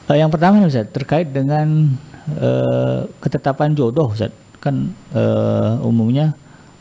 [0.09, 1.95] Uh, yang pertama Ustaz terkait dengan
[2.39, 4.33] uh, ketetapan jodoh Ustaz.
[4.59, 6.35] Kan uh, umumnya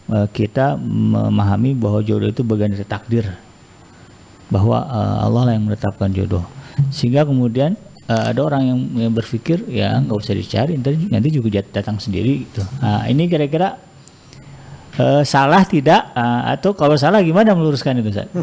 [0.09, 3.25] uh, kita memahami bahwa jodoh itu bagian dari takdir
[4.47, 6.43] bahwa uh, Allah lah yang menetapkan jodoh.
[6.93, 7.73] Sehingga kemudian
[8.05, 12.45] eh, ada orang yang, yang berpikir ya nggak usah dicari nanti, nanti juga datang sendiri
[12.45, 12.61] gitu.
[12.85, 13.81] Nah, ini kira-kira
[14.97, 18.29] eh, salah tidak Eh, atau kalau salah gimana meluruskan itu Ustaz?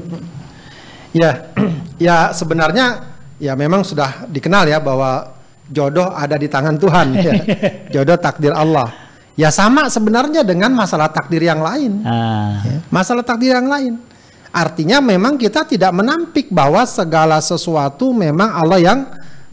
[1.15, 1.47] Ya,
[1.95, 5.31] ya sebenarnya ya memang sudah dikenal ya bahwa
[5.71, 7.33] jodoh ada di tangan Tuhan ya.
[7.95, 8.91] Jodoh takdir Allah.
[9.39, 12.03] Ya sama sebenarnya dengan masalah takdir yang lain.
[12.03, 12.83] Ah, ya.
[12.91, 14.03] Masalah takdir yang lain.
[14.51, 18.99] Artinya memang kita tidak menampik bahwa segala sesuatu memang Allah yang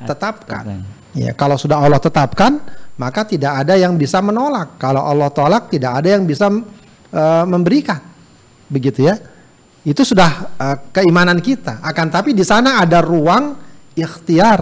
[0.05, 0.85] tetapkan.
[1.17, 2.61] Ya, kalau sudah Allah tetapkan,
[3.01, 4.77] maka tidak ada yang bisa menolak.
[4.77, 6.47] Kalau Allah tolak, tidak ada yang bisa
[7.11, 7.99] eh, memberikan.
[8.71, 9.19] Begitu ya.
[9.83, 11.83] Itu sudah eh, keimanan kita.
[11.83, 13.55] Akan tapi di sana ada ruang
[13.93, 14.59] ikhtiar,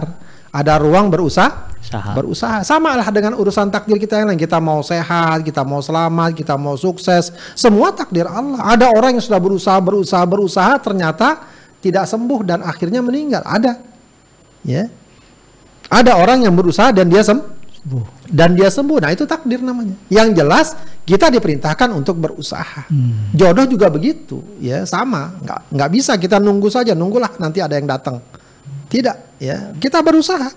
[0.50, 2.12] ada ruang berusaha Usaha.
[2.12, 6.36] berusaha sama lah dengan urusan takdir kita yang lain kita mau sehat kita mau selamat
[6.36, 11.40] kita mau sukses semua takdir Allah ada orang yang sudah berusaha berusaha berusaha ternyata
[11.80, 13.80] tidak sembuh dan akhirnya meninggal ada
[14.60, 14.92] ya
[15.88, 17.59] ada orang yang berusaha dan dia sem Sembuh.
[18.28, 19.00] Dan dia sembuh.
[19.00, 19.96] Nah itu takdir namanya.
[20.12, 20.66] Yang jelas
[21.08, 22.86] kita diperintahkan untuk berusaha.
[22.86, 23.32] Hmm.
[23.32, 24.44] jodoh juga begitu.
[24.60, 25.40] Ya sama.
[25.40, 26.92] Nggak nggak bisa kita nunggu saja.
[26.92, 28.20] Nunggulah nanti ada yang datang.
[28.92, 29.40] Tidak.
[29.40, 30.52] Ya kita berusaha.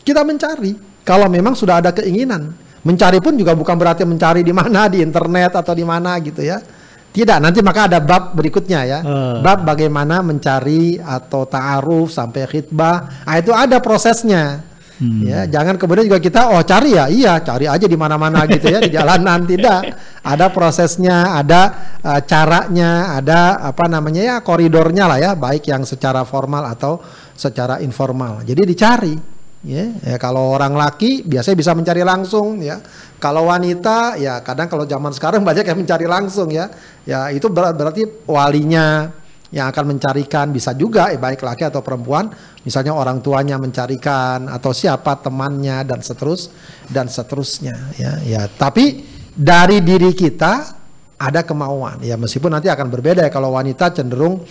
[0.00, 0.72] Kita mencari.
[1.04, 2.56] Kalau memang sudah ada keinginan.
[2.86, 4.88] Mencari pun juga bukan berarti mencari di mana?
[4.88, 6.56] Di internet atau di mana gitu ya.
[7.12, 7.36] Tidak.
[7.36, 8.98] Nanti maka ada bab berikutnya ya.
[9.04, 9.36] Eh.
[9.44, 14.67] bab bagaimana mencari atau ta'aruf sampai khitbah nah, itu ada prosesnya
[14.98, 15.22] Hmm.
[15.22, 17.06] ya jangan kemudian juga kita oh cari ya.
[17.06, 19.46] Iya cari aja di mana-mana gitu ya di jalanan.
[19.50, 19.80] Tidak.
[20.26, 26.26] Ada prosesnya ada eh, caranya ada apa namanya ya koridornya lah ya baik yang secara
[26.26, 26.98] formal atau
[27.38, 28.42] secara informal.
[28.42, 29.14] Jadi dicari
[29.62, 32.82] ya, ya kalau orang laki biasanya bisa mencari langsung ya.
[33.22, 36.66] Kalau wanita ya kadang kalau zaman sekarang banyak yang mencari langsung ya.
[37.06, 39.14] Ya itu ber- berarti walinya
[39.48, 42.28] yang akan mencarikan bisa juga eh, baik laki atau perempuan
[42.68, 46.52] misalnya orang tuanya mencarikan atau siapa temannya dan seterus
[46.92, 48.44] dan seterusnya ya ya.
[48.44, 49.00] Tapi
[49.32, 50.76] dari diri kita
[51.16, 52.20] ada kemauan ya.
[52.20, 54.44] Meskipun nanti akan berbeda ya kalau wanita cenderung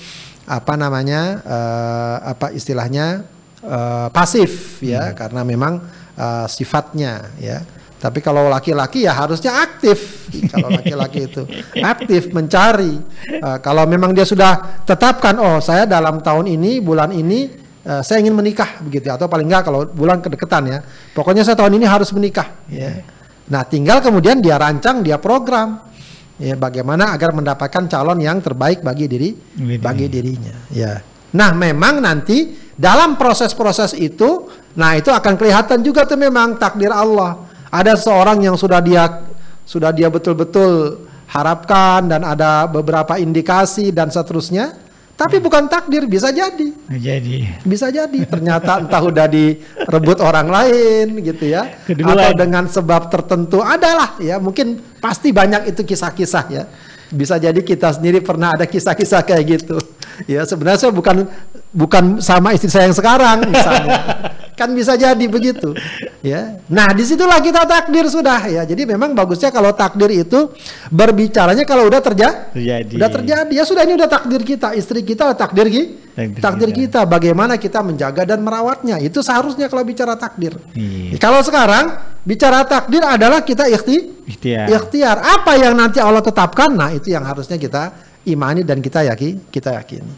[0.50, 3.22] apa namanya eh, apa istilahnya
[3.62, 5.14] eh, pasif ya.
[5.14, 5.78] Karena memang
[6.18, 10.30] eh, sifatnya ya tapi kalau laki-laki ya harusnya aktif.
[10.54, 11.42] Kalau laki-laki itu
[11.82, 12.94] aktif mencari.
[13.26, 17.50] Eh, kalau memang dia sudah tetapkan oh saya dalam tahun ini bulan ini
[17.82, 20.80] eh, saya ingin menikah begitu atau paling enggak kalau bulan kedekatan ya.
[21.18, 22.54] Pokoknya saya tahun ini harus menikah.
[22.70, 23.02] Ya
[23.48, 25.90] nah tinggal kemudian dia rancang dia program.
[26.38, 30.54] Ya bagaimana agar mendapatkan calon yang terbaik bagi diri Bagi bagi dirinya.
[30.70, 31.02] Ya.
[31.34, 34.46] Nah memang nanti dalam proses-proses itu
[34.78, 39.28] nah itu akan kelihatan juga tuh memang takdir Allah ada seorang yang sudah dia
[39.68, 44.88] sudah dia betul-betul harapkan dan ada beberapa indikasi dan seterusnya.
[45.18, 46.78] Tapi bukan takdir bisa jadi.
[46.94, 47.66] Jadi.
[47.66, 48.22] Bisa jadi.
[48.30, 51.74] Ternyata entah udah direbut orang lain gitu ya.
[51.90, 52.22] Keduluan.
[52.22, 53.66] atau dengan sebab tertentu.
[53.66, 54.38] Adalah ya.
[54.38, 56.64] Mungkin pasti banyak itu kisah-kisah ya.
[57.10, 59.82] Bisa jadi kita sendiri pernah ada kisah-kisah kayak gitu.
[60.30, 61.26] Ya sebenarnya saya bukan
[61.74, 64.02] bukan sama istri saya yang sekarang misalnya
[64.58, 65.78] kan bisa jadi begitu
[66.20, 70.50] ya nah di situlah kita takdir sudah ya jadi memang bagusnya kalau takdir itu
[70.90, 72.94] berbicaranya kalau udah terjadi terjadi.
[72.98, 75.84] Udah terjadi ya sudah ini udah takdir kita, istri kita takdir ki,
[76.18, 77.06] Takdir takdir, kita.
[77.06, 77.12] kita.
[77.12, 80.58] Bagaimana kita menjaga dan merawatnya itu seharusnya kalau bicara takdir.
[80.74, 81.22] Iya.
[81.22, 81.94] Kalau sekarang
[82.26, 84.66] bicara takdir adalah kita ikhti, Ikhtiar.
[84.68, 85.18] ikhtiar.
[85.22, 87.94] Apa yang nanti Allah tetapkan, nah itu yang harusnya kita
[88.26, 90.10] imani dan kita yaki, kita yakini.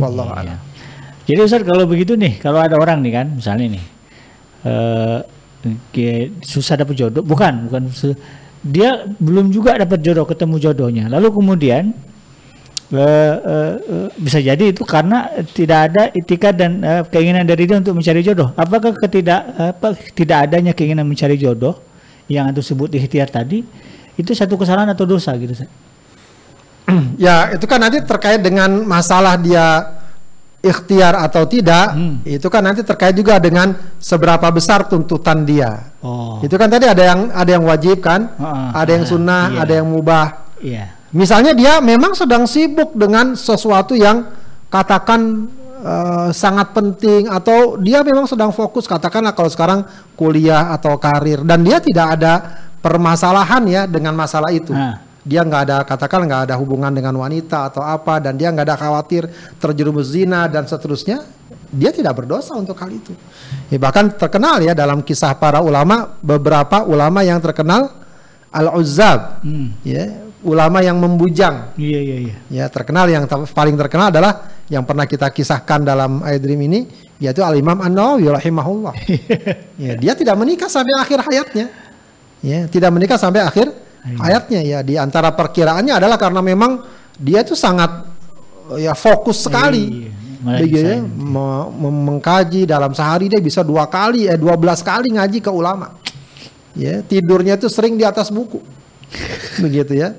[0.00, 0.40] Wallahu Iya.
[0.40, 0.58] a'lam.
[1.28, 3.84] Jadi Ustaz kalau begitu nih, kalau ada orang nih kan, misalnya nih,
[5.92, 7.82] ke- susah dapat jodoh, bukan, bukan,
[8.64, 11.92] dia belum juga dapat jodoh, ketemu jodohnya, lalu kemudian
[12.92, 17.76] eh, eh, eh, bisa jadi itu karena tidak ada itikad dan eh, keinginan dari dia
[17.76, 18.50] untuk mencari jodoh.
[18.56, 21.76] Apakah ketidak apa tidak adanya keinginan mencari jodoh
[22.26, 23.64] yang antum sebut ikhtiar tadi
[24.18, 25.70] itu satu kesalahan atau dosa gitu Ustaz?
[27.20, 29.97] Ya itu kan nanti terkait dengan masalah dia
[30.58, 32.18] ikhtiar atau tidak, Hmm.
[32.26, 35.94] itu kan nanti terkait juga dengan seberapa besar tuntutan dia.
[36.02, 36.42] Oh.
[36.42, 39.58] Itu kan tadi ada yang ada yang wajib kan, Heeh, ada yang heeh, sunnah, iya.
[39.62, 40.26] ada yang mubah.
[40.58, 40.84] Iya.
[41.14, 44.28] Misalnya dia memang sedang sibuk dengan sesuatu yang
[44.68, 45.48] katakan
[45.78, 49.80] eh, sangat penting atau dia memang sedang fokus katakanlah kalau sekarang
[50.18, 52.34] kuliah atau karir dan dia tidak ada
[52.82, 54.74] permasalahan ya dengan masalah itu.
[54.74, 55.07] Ah.
[55.26, 58.76] Dia nggak ada katakan nggak ada hubungan dengan wanita atau apa dan dia nggak ada
[58.78, 61.26] khawatir terjerumus zina dan seterusnya.
[61.68, 63.12] Dia tidak berdosa untuk hal itu.
[63.68, 67.92] Ya, bahkan terkenal ya dalam kisah para ulama beberapa ulama yang terkenal
[68.48, 69.76] al-uzzab Hmm.
[69.84, 71.74] ya ulama yang membujang.
[71.74, 72.36] Iya iya iya.
[72.48, 76.80] Ya, terkenal yang paling terkenal adalah yang pernah kita kisahkan dalam iDream ini
[77.18, 78.94] yaitu Al Imam An-Nawawi rahimahullah.
[79.84, 81.66] ya, dia tidak menikah sampai akhir hayatnya.
[82.38, 84.78] Ya, tidak menikah sampai akhir hayatnya ya.
[84.84, 86.84] Di antara perkiraannya adalah karena memang
[87.18, 88.06] dia itu sangat
[88.78, 90.06] ya fokus sekali.
[90.06, 90.10] Iya,
[90.44, 95.08] malah Begitu ya, me- me- mengkaji dalam sehari dia bisa dua kali eh 12 kali
[95.18, 95.98] ngaji ke ulama.
[96.78, 98.62] Ya, tidurnya itu sering di atas buku.
[99.64, 100.14] Begitu ya.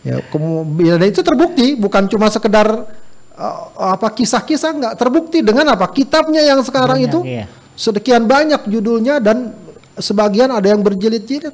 [0.00, 2.88] Ya, kemudian dan itu terbukti bukan cuma sekedar
[3.36, 7.44] uh, apa kisah-kisah nggak terbukti dengan apa kitabnya yang sekarang Banyak, itu iya.
[7.76, 9.52] sekian banyak judulnya dan
[10.00, 11.52] sebagian ada yang berjilid-jilid.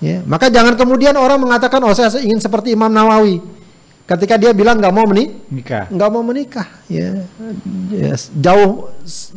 [0.00, 3.36] Ya, maka jangan kemudian orang mengatakan oh saya ingin seperti Imam Nawawi.
[4.08, 5.84] Ketika dia bilang nggak mau menikah, Nikah.
[5.86, 7.22] nggak mau menikah, ya,
[7.94, 8.90] Yes, jauh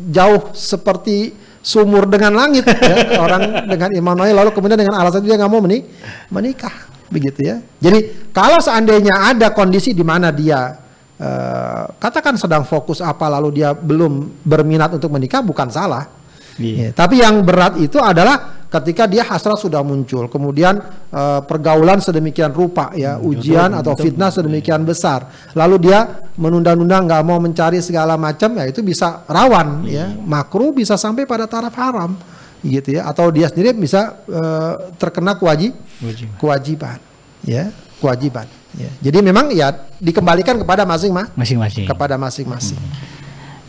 [0.09, 5.37] jauh seperti sumur dengan langit ya, orang dengan Imam Nawawi lalu kemudian dengan alasan dia
[5.37, 5.85] nggak mau meni-
[6.33, 6.73] menikah,
[7.13, 7.61] begitu ya.
[7.77, 10.73] Jadi kalau seandainya ada kondisi di mana dia
[11.21, 16.09] eh, katakan sedang fokus apa lalu dia belum berminat untuk menikah, bukan salah.
[16.57, 16.73] Iya.
[16.77, 20.81] Ya, tapi yang berat itu adalah ketika dia hasrat sudah muncul, kemudian
[21.13, 27.37] eh, pergaulan sedemikian rupa ya, ujian atau fitnah sedemikian besar, lalu dia menunda-nunda nggak mau
[27.37, 32.17] mencari segala macam, ya itu bisa rawan ya, makruh bisa sampai pada taraf haram,
[32.65, 36.27] gitu ya, atau dia sendiri bisa eh, terkena kewajib Wajib.
[36.41, 36.97] kewajiban,
[37.45, 37.69] ya,
[38.01, 38.49] kewajiban.
[38.73, 38.89] Ya.
[39.05, 39.69] Jadi memang ya
[40.01, 41.85] dikembalikan kepada masing-masing, Masing-masing.
[41.85, 42.81] kepada masing-masing.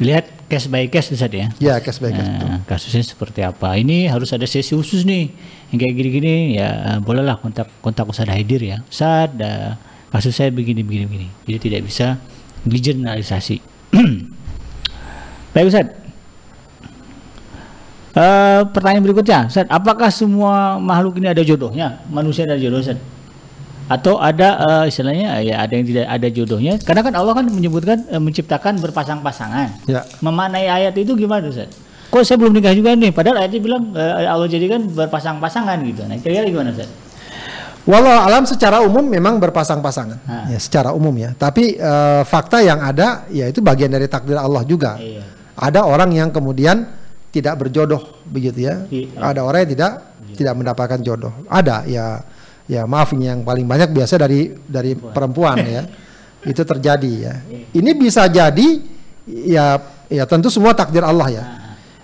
[0.03, 1.47] Lihat case by case Ustaz ya.
[1.63, 2.19] Ya, cashback.
[2.19, 3.79] Nah, kasusnya seperti apa?
[3.79, 5.31] Ini harus ada sesi khusus nih.
[5.71, 8.83] Yang kayak gini-gini ya bolehlah kontak kontak Ustaz Haidir ya.
[8.91, 9.79] Ustaz, ada
[10.11, 11.31] kasus saya begini begini.
[11.47, 12.19] Jadi tidak bisa
[12.67, 13.63] digeneralisasi.
[15.55, 15.87] Baik Ustaz.
[18.15, 21.99] Eh, pertanyaan berikutnya, Ustaz, apakah semua makhluk ini ada jodohnya?
[22.07, 22.95] Manusia ada jodoh, Ustaz?
[23.85, 26.74] Atau ada eh, istilahnya ya ada yang tidak ada jodohnya?
[26.80, 29.85] Karena kan Allah kan menyebutkan eh, menciptakan berpasang-pasangan.
[29.85, 30.09] Ya.
[30.24, 31.68] Memaknai ayat itu gimana Ustaz?
[32.09, 33.12] Kok saya belum nikah juga nih?
[33.12, 36.01] Padahal ayatnya bilang eh, Allah jadikan berpasang-pasangan gitu.
[36.09, 36.89] Nah, kira-kira gimana Ustaz?
[37.85, 41.37] Walau alam secara umum memang berpasang-pasangan, ya secara umum ya.
[41.37, 44.97] Tapi eh, fakta yang ada, ya itu bagian dari takdir Allah juga.
[44.97, 45.20] Iya.
[45.53, 46.89] Ada orang yang kemudian
[47.28, 48.89] tidak berjodoh, begitu ya.
[48.89, 49.20] Iya.
[49.20, 49.93] Ada orang yang tidak
[50.32, 51.37] tidak mendapatkan jodoh.
[51.45, 52.24] Ada ya,
[52.65, 55.83] ya maaf ini yang paling banyak biasa dari dari perempuan ya.
[56.45, 57.35] Itu terjadi ya.
[57.73, 58.81] Ini bisa jadi
[59.27, 59.81] ya
[60.12, 61.45] ya tentu semua takdir Allah ya.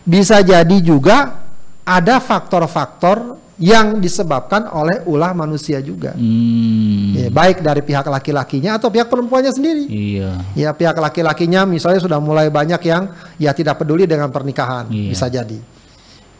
[0.04, 1.44] Bisa jadi juga
[1.84, 6.16] ada faktor-faktor yang disebabkan oleh ulah manusia juga.
[6.16, 7.12] Hmm.
[7.12, 9.84] Ya, baik dari pihak laki-lakinya atau pihak perempuannya sendiri.
[9.84, 10.40] Iya.
[10.56, 15.08] Ya pihak laki-lakinya misalnya sudah mulai banyak yang ya tidak peduli dengan pernikahan, Iya.
[15.12, 15.58] bisa jadi.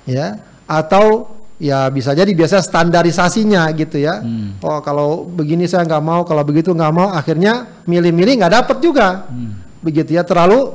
[0.09, 1.29] Ya, atau
[1.61, 4.19] ya bisa jadi biasa standarisasinya gitu ya.
[4.19, 4.57] Hmm.
[4.59, 9.29] Oh kalau begini saya nggak mau, kalau begitu nggak mau, akhirnya milih-milih nggak dapet juga.
[9.29, 9.61] Hmm.
[9.81, 10.73] Begitu ya, terlalu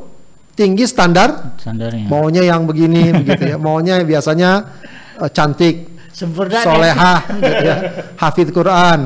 [0.56, 2.08] tinggi standar Standarnya.
[2.08, 4.72] maunya yang begini begitu ya maunya biasanya
[5.20, 5.76] eh, cantik
[6.16, 6.64] Sempurna.
[6.64, 7.78] solehah gitu ya
[8.16, 9.00] hafid Quran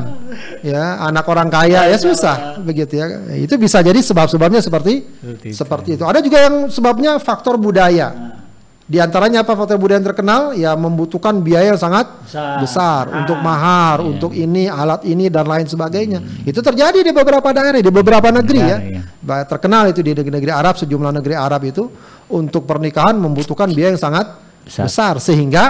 [0.62, 5.58] ya anak orang kaya ya susah begitu ya itu bisa jadi sebab-sebabnya seperti Seperti itu.
[5.58, 8.38] seperti itu ada juga yang sebabnya faktor budaya
[8.90, 12.58] di antaranya apa faktor budaya yang terkenal ya membutuhkan biaya yang sangat Besar.
[12.58, 14.08] besar, Ah, untuk mahar iya.
[14.08, 18.58] untuk ini alat ini dan lain sebagainya itu terjadi di beberapa daerah di beberapa negeri
[18.60, 19.02] ya Negara, iya.
[19.22, 21.86] Ba- terkenal itu di negeri-negeri Arab sejumlah negeri Arab itu
[22.28, 24.26] untuk pernikahan membutuhkan biaya yang sangat
[24.60, 24.86] Besar.
[24.86, 25.64] besar, sehingga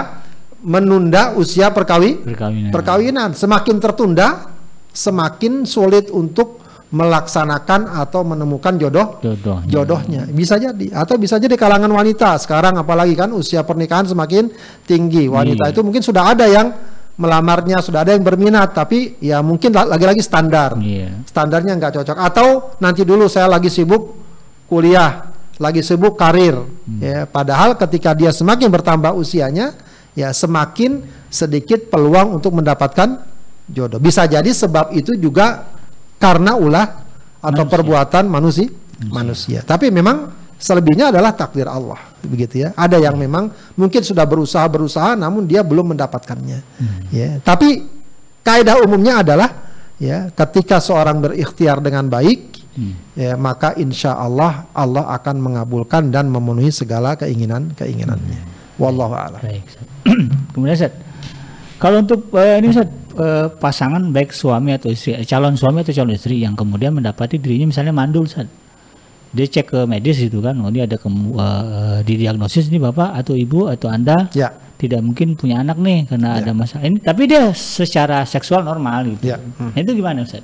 [0.58, 2.68] menunda usia perkawi Perkawinan.
[2.70, 4.48] perkawinan semakin tertunda
[4.90, 6.59] semakin sulit untuk
[6.90, 9.70] melaksanakan atau menemukan jodoh Jodohnya.
[9.70, 14.50] jodohnya bisa jadi atau bisa jadi kalangan wanita sekarang apalagi kan usia pernikahan semakin
[14.84, 15.72] tinggi wanita Iya.
[15.72, 16.74] itu mungkin sudah ada yang
[17.14, 21.22] melamarnya sudah ada yang berminat tapi ya mungkin la- lagi-lagi standar Iya.
[21.24, 24.18] standarnya nggak cocok atau nanti dulu saya lagi sibuk
[24.66, 26.98] kuliah lagi sibuk karir Hmm.
[26.98, 29.78] ya padahal ketika dia semakin bertambah usianya
[30.12, 33.22] ya semakin sedikit peluang untuk mendapatkan
[33.68, 35.70] jodoh bisa jadi sebab itu juga
[36.20, 36.86] karena ulah
[37.40, 37.72] atau Manusia.
[37.72, 38.68] perbuatan manusia.
[39.08, 39.60] Manusia.
[39.64, 40.28] Tapi memang
[40.60, 41.96] selebihnya adalah takdir Allah.
[42.20, 42.76] Begitu ya.
[42.76, 43.48] Ada yang memang
[43.80, 46.60] mungkin sudah berusaha berusaha namun dia belum mendapatkannya.
[47.08, 47.40] Ya.
[47.40, 47.88] Tapi
[48.44, 49.48] kaidah umumnya adalah
[49.96, 52.60] ya ketika seorang berikhtiar dengan baik
[53.18, 58.40] ya maka insya Allah Allah akan mengabulkan dan memenuhi segala keinginan keinginannya
[58.80, 59.40] wallahu a'lam.
[60.56, 60.96] Kemudian Ustaz,
[61.80, 65.96] kalau untuk eh, ini Ustaz, eh, pasangan baik suami atau istri, eh, calon suami atau
[65.96, 68.46] calon istri yang kemudian mendapati dirinya misalnya mandul Ustaz.
[69.30, 73.72] Dia cek ke medis itu kan, oh ini ada eh, didiagnosis ini Bapak atau Ibu
[73.72, 78.24] atau Anda ya tidak mungkin punya anak nih karena ada masalah ini tapi dia secara
[78.24, 79.36] seksual normal gitu Ya.
[79.36, 80.40] Nah, itu gimana Ustaz?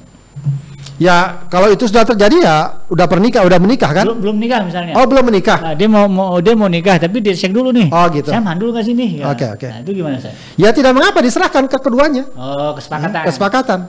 [0.97, 2.57] Ya kalau itu sudah terjadi ya
[2.89, 4.05] udah pernikah, udah menikah kan?
[4.09, 5.59] belum belum nikah misalnya Oh belum menikah.
[5.61, 8.32] Nah, dia mau mau dia mau nikah tapi dia cek dulu nih Oh, gitu.
[8.32, 9.28] saya mandul nggak sini Ya.
[9.28, 9.68] Oke, oke.
[9.68, 10.32] nah itu gimana Ustaz?
[10.57, 12.24] Ya tidak mengapa diserahkan ke keduanya.
[12.32, 13.80] oh kesepakatan Kesepakatan.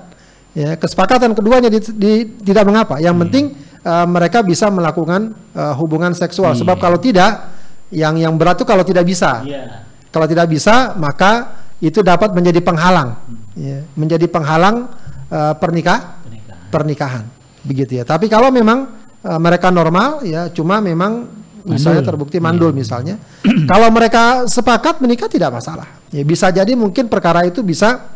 [0.52, 3.00] Ya kesepakatan keduanya di- di- tidak mengapa.
[3.00, 3.44] Yang penting
[3.80, 6.60] eh, mereka bisa melakukan eh, hubungan seksual.
[6.60, 7.56] Sebab kalau tidak,
[7.88, 9.48] yang yang berat itu kalau tidak bisa.
[9.48, 13.16] iya Kalau tidak bisa, maka itu dapat menjadi penghalang,
[13.54, 14.92] ya, menjadi penghalang
[15.30, 16.17] eh, pernikah
[16.68, 17.26] pernikahan
[17.62, 18.04] begitu ya.
[18.04, 18.88] Tapi kalau memang
[19.20, 21.28] eh, mereka normal, ya cuma memang
[21.64, 23.20] misalnya terbukti mandul misalnya,
[23.72, 25.88] kalau mereka sepakat menikah tidak masalah.
[26.08, 28.08] Ya bisa jadi mungkin perkara itu bisa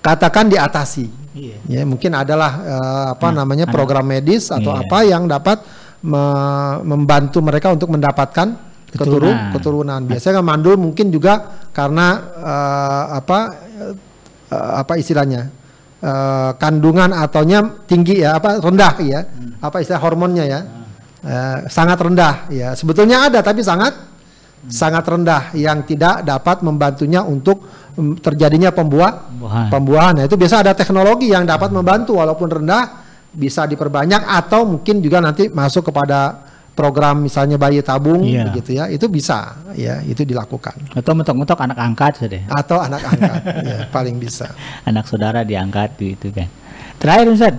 [0.00, 1.06] katakan diatasi.
[1.36, 3.74] iya Ya mungkin adalah eh, apa namanya ada.
[3.74, 4.80] program medis atau Iya.
[4.82, 5.58] apa yang dapat
[6.00, 8.56] me- membantu mereka untuk mendapatkan
[8.90, 9.52] keturun Keturunan.
[9.54, 10.00] keturunan.
[10.08, 12.06] Biasanya kan mandul mungkin juga karena
[12.40, 13.38] eh, apa
[13.76, 13.94] eh,
[14.80, 15.52] apa istilahnya
[16.00, 19.60] eh, kandungan ataunya tinggi ya apa rendah ya Hmm.
[19.60, 20.78] apa istilah hormonnya ya Ah.
[21.20, 24.68] Eh, sangat rendah ya sebetulnya ada tapi sangat Hmm.
[24.68, 29.68] sangat rendah yang tidak dapat membantunya untuk mm, terjadinya pembuah Pembuahan.
[29.68, 30.12] pembuahan.
[30.20, 32.84] Nah, itu biasa ada teknologi yang dapat membantu walaupun rendah
[33.30, 38.48] bisa diperbanyak atau mungkin juga nanti masuk kepada program misalnya bayi tabung Iya.
[38.48, 38.88] begitu ya.
[38.88, 40.96] Itu bisa ya, itu dilakukan.
[40.96, 44.48] atau mentok-mentok anak angkat saja Atau anak angkat ya, paling bisa.
[44.82, 46.48] anak saudara diangkat gitu kan.
[46.96, 47.54] Terakhir Ustaz,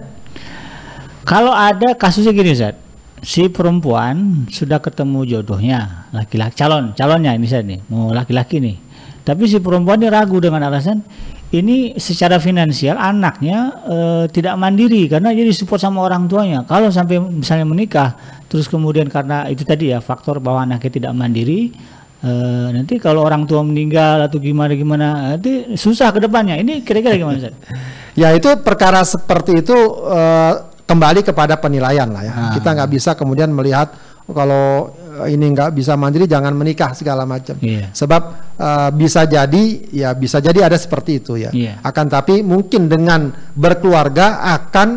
[1.23, 2.75] kalau ada kasusnya gini Ustaz,
[3.21, 8.77] si perempuan sudah ketemu jodohnya laki-laki calon calonnya ini saya nih mau laki-laki nih,
[9.21, 11.05] tapi si perempuan ini ragu dengan alasan
[11.53, 16.63] ini secara finansial anaknya eh, tidak mandiri karena jadi support sama orang tuanya.
[16.65, 18.15] Kalau sampai misalnya menikah,
[18.51, 21.71] terus kemudian karena itu tadi ya faktor bahwa anaknya tidak mandiri,
[22.19, 25.07] eh, nanti kalau orang tua meninggal atau gimana gimana,
[25.39, 26.59] nanti susah ke depannya.
[26.59, 27.55] Ini kira-kira gimana Ustaz?
[28.11, 29.71] Ya itu perkara seperti itu
[30.11, 32.33] eh, kembali kepada penilaian lah ya.
[32.35, 32.51] Ah.
[32.59, 33.95] Kita nggak bisa kemudian melihat
[34.27, 34.91] oh, kalau
[35.23, 37.55] eh, ini nggak bisa mandiri jangan menikah segala macam.
[37.63, 37.95] Iya.
[37.95, 38.21] Sebab
[38.59, 39.63] eh, bisa jadi
[39.95, 41.55] ya bisa jadi ada seperti itu ya.
[41.55, 41.79] Iya.
[41.79, 44.89] Akan tapi mungkin dengan berkeluarga akan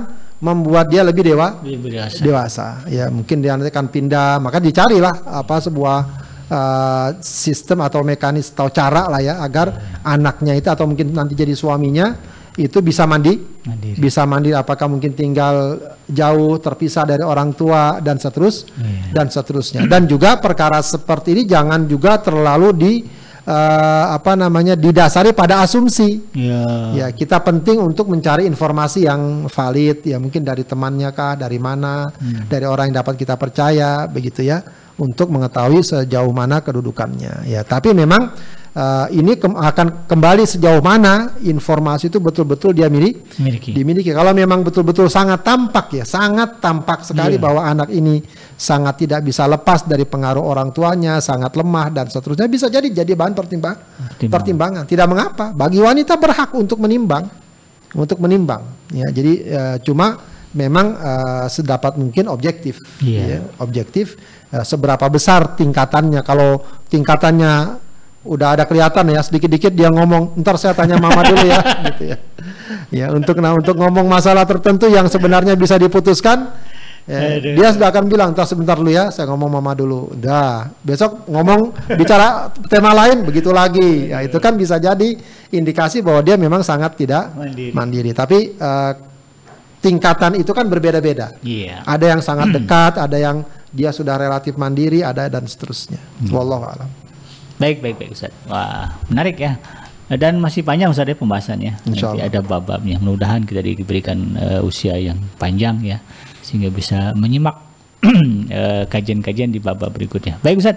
[0.45, 2.21] membuat dia lebih dewa Lebih dewasa.
[2.21, 2.67] dewasa.
[2.87, 5.99] Ya mungkin dia nanti akan pindah maka dicarilah apa sebuah
[6.47, 9.73] eh, sistem atau mekanis atau cara lah ya agar
[10.05, 12.13] anaknya itu atau mungkin nanti jadi suaminya
[12.55, 13.99] itu bisa mandi Mandiri.
[13.99, 15.75] bisa mandiri apakah mungkin tinggal
[16.07, 19.11] jauh terpisah dari orang tua dan seterus Iya.
[19.11, 22.93] dan seterusnya dan juga perkara seperti ini jangan juga terlalu di
[23.45, 26.21] eh, apa namanya didasari pada asumsi.
[26.35, 26.65] Iya.
[26.97, 32.11] ya kita penting untuk mencari informasi yang valid ya mungkin dari temannya kah dari mana
[32.49, 34.65] dari orang yang dapat kita percaya begitu ya
[34.99, 37.47] untuk mengetahui sejauh mana kedudukannya.
[37.47, 38.35] Ya tapi memang
[38.75, 43.71] eh, ini kem- akan kembali sejauh mana informasi itu betul-betul dia miliki Miliki.
[43.71, 44.11] dimiliki.
[44.11, 47.43] Kalau memang betul-betul sangat tampak ya, sangat tampak sekali Iya.
[47.43, 48.19] bahwa anak ini
[48.55, 53.15] sangat tidak bisa lepas dari pengaruh orang tuanya, sangat lemah dan seterusnya bisa jadi jadi
[53.15, 54.31] bahan pertimbang Pertimbangan.
[54.31, 54.85] pertimbangan.
[54.85, 57.27] Tidak mengapa, bagi wanita berhak untuk menimbang,
[57.95, 58.63] untuk menimbang.
[58.91, 60.19] Ya, jadi eh, cuma
[60.51, 63.23] memang eh, sedapat mungkin objektif, Iya.
[63.23, 64.15] ya, objektif
[64.55, 66.23] seberapa besar tingkatannya.
[66.23, 67.83] Kalau tingkatannya
[68.25, 71.61] udah ada kelihatan ya sedikit-dikit dia ngomong ntar saya tanya mama dulu ya
[71.93, 72.17] gitu ya.
[72.89, 76.49] Ya untuk nah untuk ngomong masalah tertentu yang sebenarnya bisa diputuskan
[77.05, 77.53] ya, Aduh.
[77.53, 80.17] dia sudah akan bilang ntar sebentar dulu ya saya ngomong mama dulu.
[80.17, 84.09] Udah besok ngomong bicara tema lain begitu lagi.
[84.09, 85.21] Ya itu kan bisa jadi
[85.53, 87.71] indikasi bahwa dia memang sangat tidak Mandiri.
[87.77, 88.11] mandiri.
[88.17, 88.93] Tapi eh,
[89.85, 91.29] tingkatan itu kan berbeda-beda.
[91.45, 91.85] Iya.
[91.85, 96.01] ada yang sangat dekat ada yang dia sudah relatif mandiri ada dan seterusnya.
[96.33, 97.04] Wallahu alam
[97.65, 98.33] Baik, baik, baik Ustaz.
[98.45, 99.57] Wah, menarik ya.
[100.13, 101.73] Dan masih panjang Ustaz ya pembahasannya.
[101.89, 103.01] Nanti ada bab-babnya.
[103.01, 105.97] Mudah-mudahan kita diberikan eh, usia yang panjang ya
[106.45, 107.57] sehingga bisa menyimak
[108.53, 110.37] eh, kajian-kajian di bab-bab berikutnya.
[110.45, 110.77] Baik Ustaz.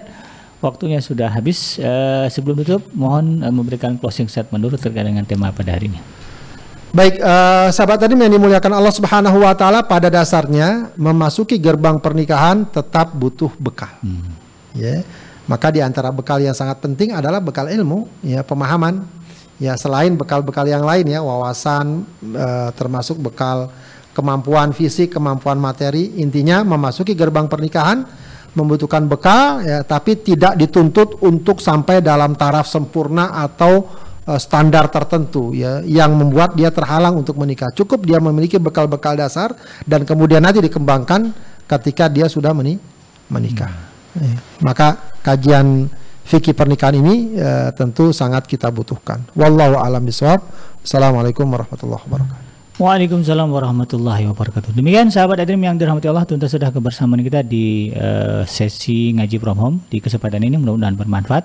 [0.64, 1.76] Waktunya sudah habis.
[1.76, 6.00] Eh, sebelum tutup, mohon eh, memberikan closing statement dulu terkait dengan tema pada hari ini.
[6.96, 12.64] Baik, eh, sahabat tadi yang dimuliakan Allah Subhanahu wa taala pada dasarnya memasuki gerbang pernikahan
[12.64, 13.92] tetap butuh bekal.
[14.72, 15.04] Ya.
[15.48, 19.00] Maka di antara bekal yang sangat penting adalah bekal ilmu, ya, pemahaman.
[19.58, 23.72] Ya, selain bekal-bekal yang lain ya, wawasan eh, termasuk bekal
[24.14, 28.06] kemampuan fisik, kemampuan materi, intinya memasuki gerbang pernikahan
[28.56, 33.86] membutuhkan bekal ya, tapi tidak dituntut untuk sampai dalam taraf sempurna atau
[34.26, 37.70] eh, standar tertentu ya yang membuat dia terhalang untuk menikah.
[37.74, 39.54] Cukup dia memiliki bekal-bekal dasar
[39.86, 41.34] dan kemudian nanti dikembangkan
[41.66, 42.80] ketika dia sudah meni-
[43.30, 43.70] menikah.
[43.70, 43.87] Ya.
[44.64, 45.88] Maka kajian
[46.28, 49.24] fikih pernikahan ini uh, tentu sangat kita butuhkan.
[49.32, 50.44] Wallahu a'lam bishawab.
[50.84, 52.46] Assalamualaikum warahmatullahi wabarakatuh.
[52.78, 54.70] Waalaikumsalam warahmatullahi wabarakatuh.
[54.70, 59.58] Demikian sahabat Adrim yang dirahmati Allah, tuntas sudah kebersamaan kita di uh, sesi ngaji from
[59.58, 61.44] home di kesempatan ini mudah-mudahan bermanfaat.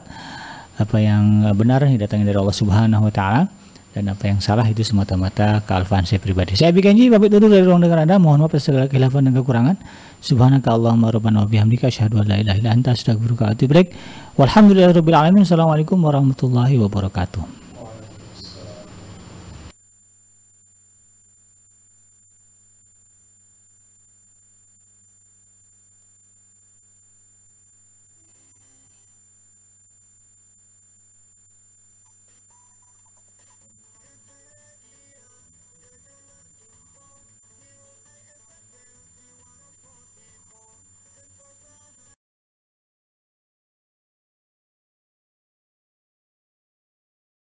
[0.77, 3.49] Apa yang benar didatangi dari Allah Subhanahu wa taala
[3.93, 6.57] dan apa yang salah itu semata-mata kealfaan saya pribadi.
[6.57, 8.17] Saya Abi Kanji, pamit dari ruang dengar Anda.
[8.17, 9.77] Mohon maaf segala khilafan dan kekurangan.
[10.23, 13.91] Subhanaka Allahumma rabbana wa bihamdika asyhadu an la ilaha illa anta astaghfiruka wa atubu ilaik.
[14.39, 15.43] Walhamdulillahirabbil alamin.
[15.43, 17.62] Assalamualaikum warahmatullahi wabarakatuh.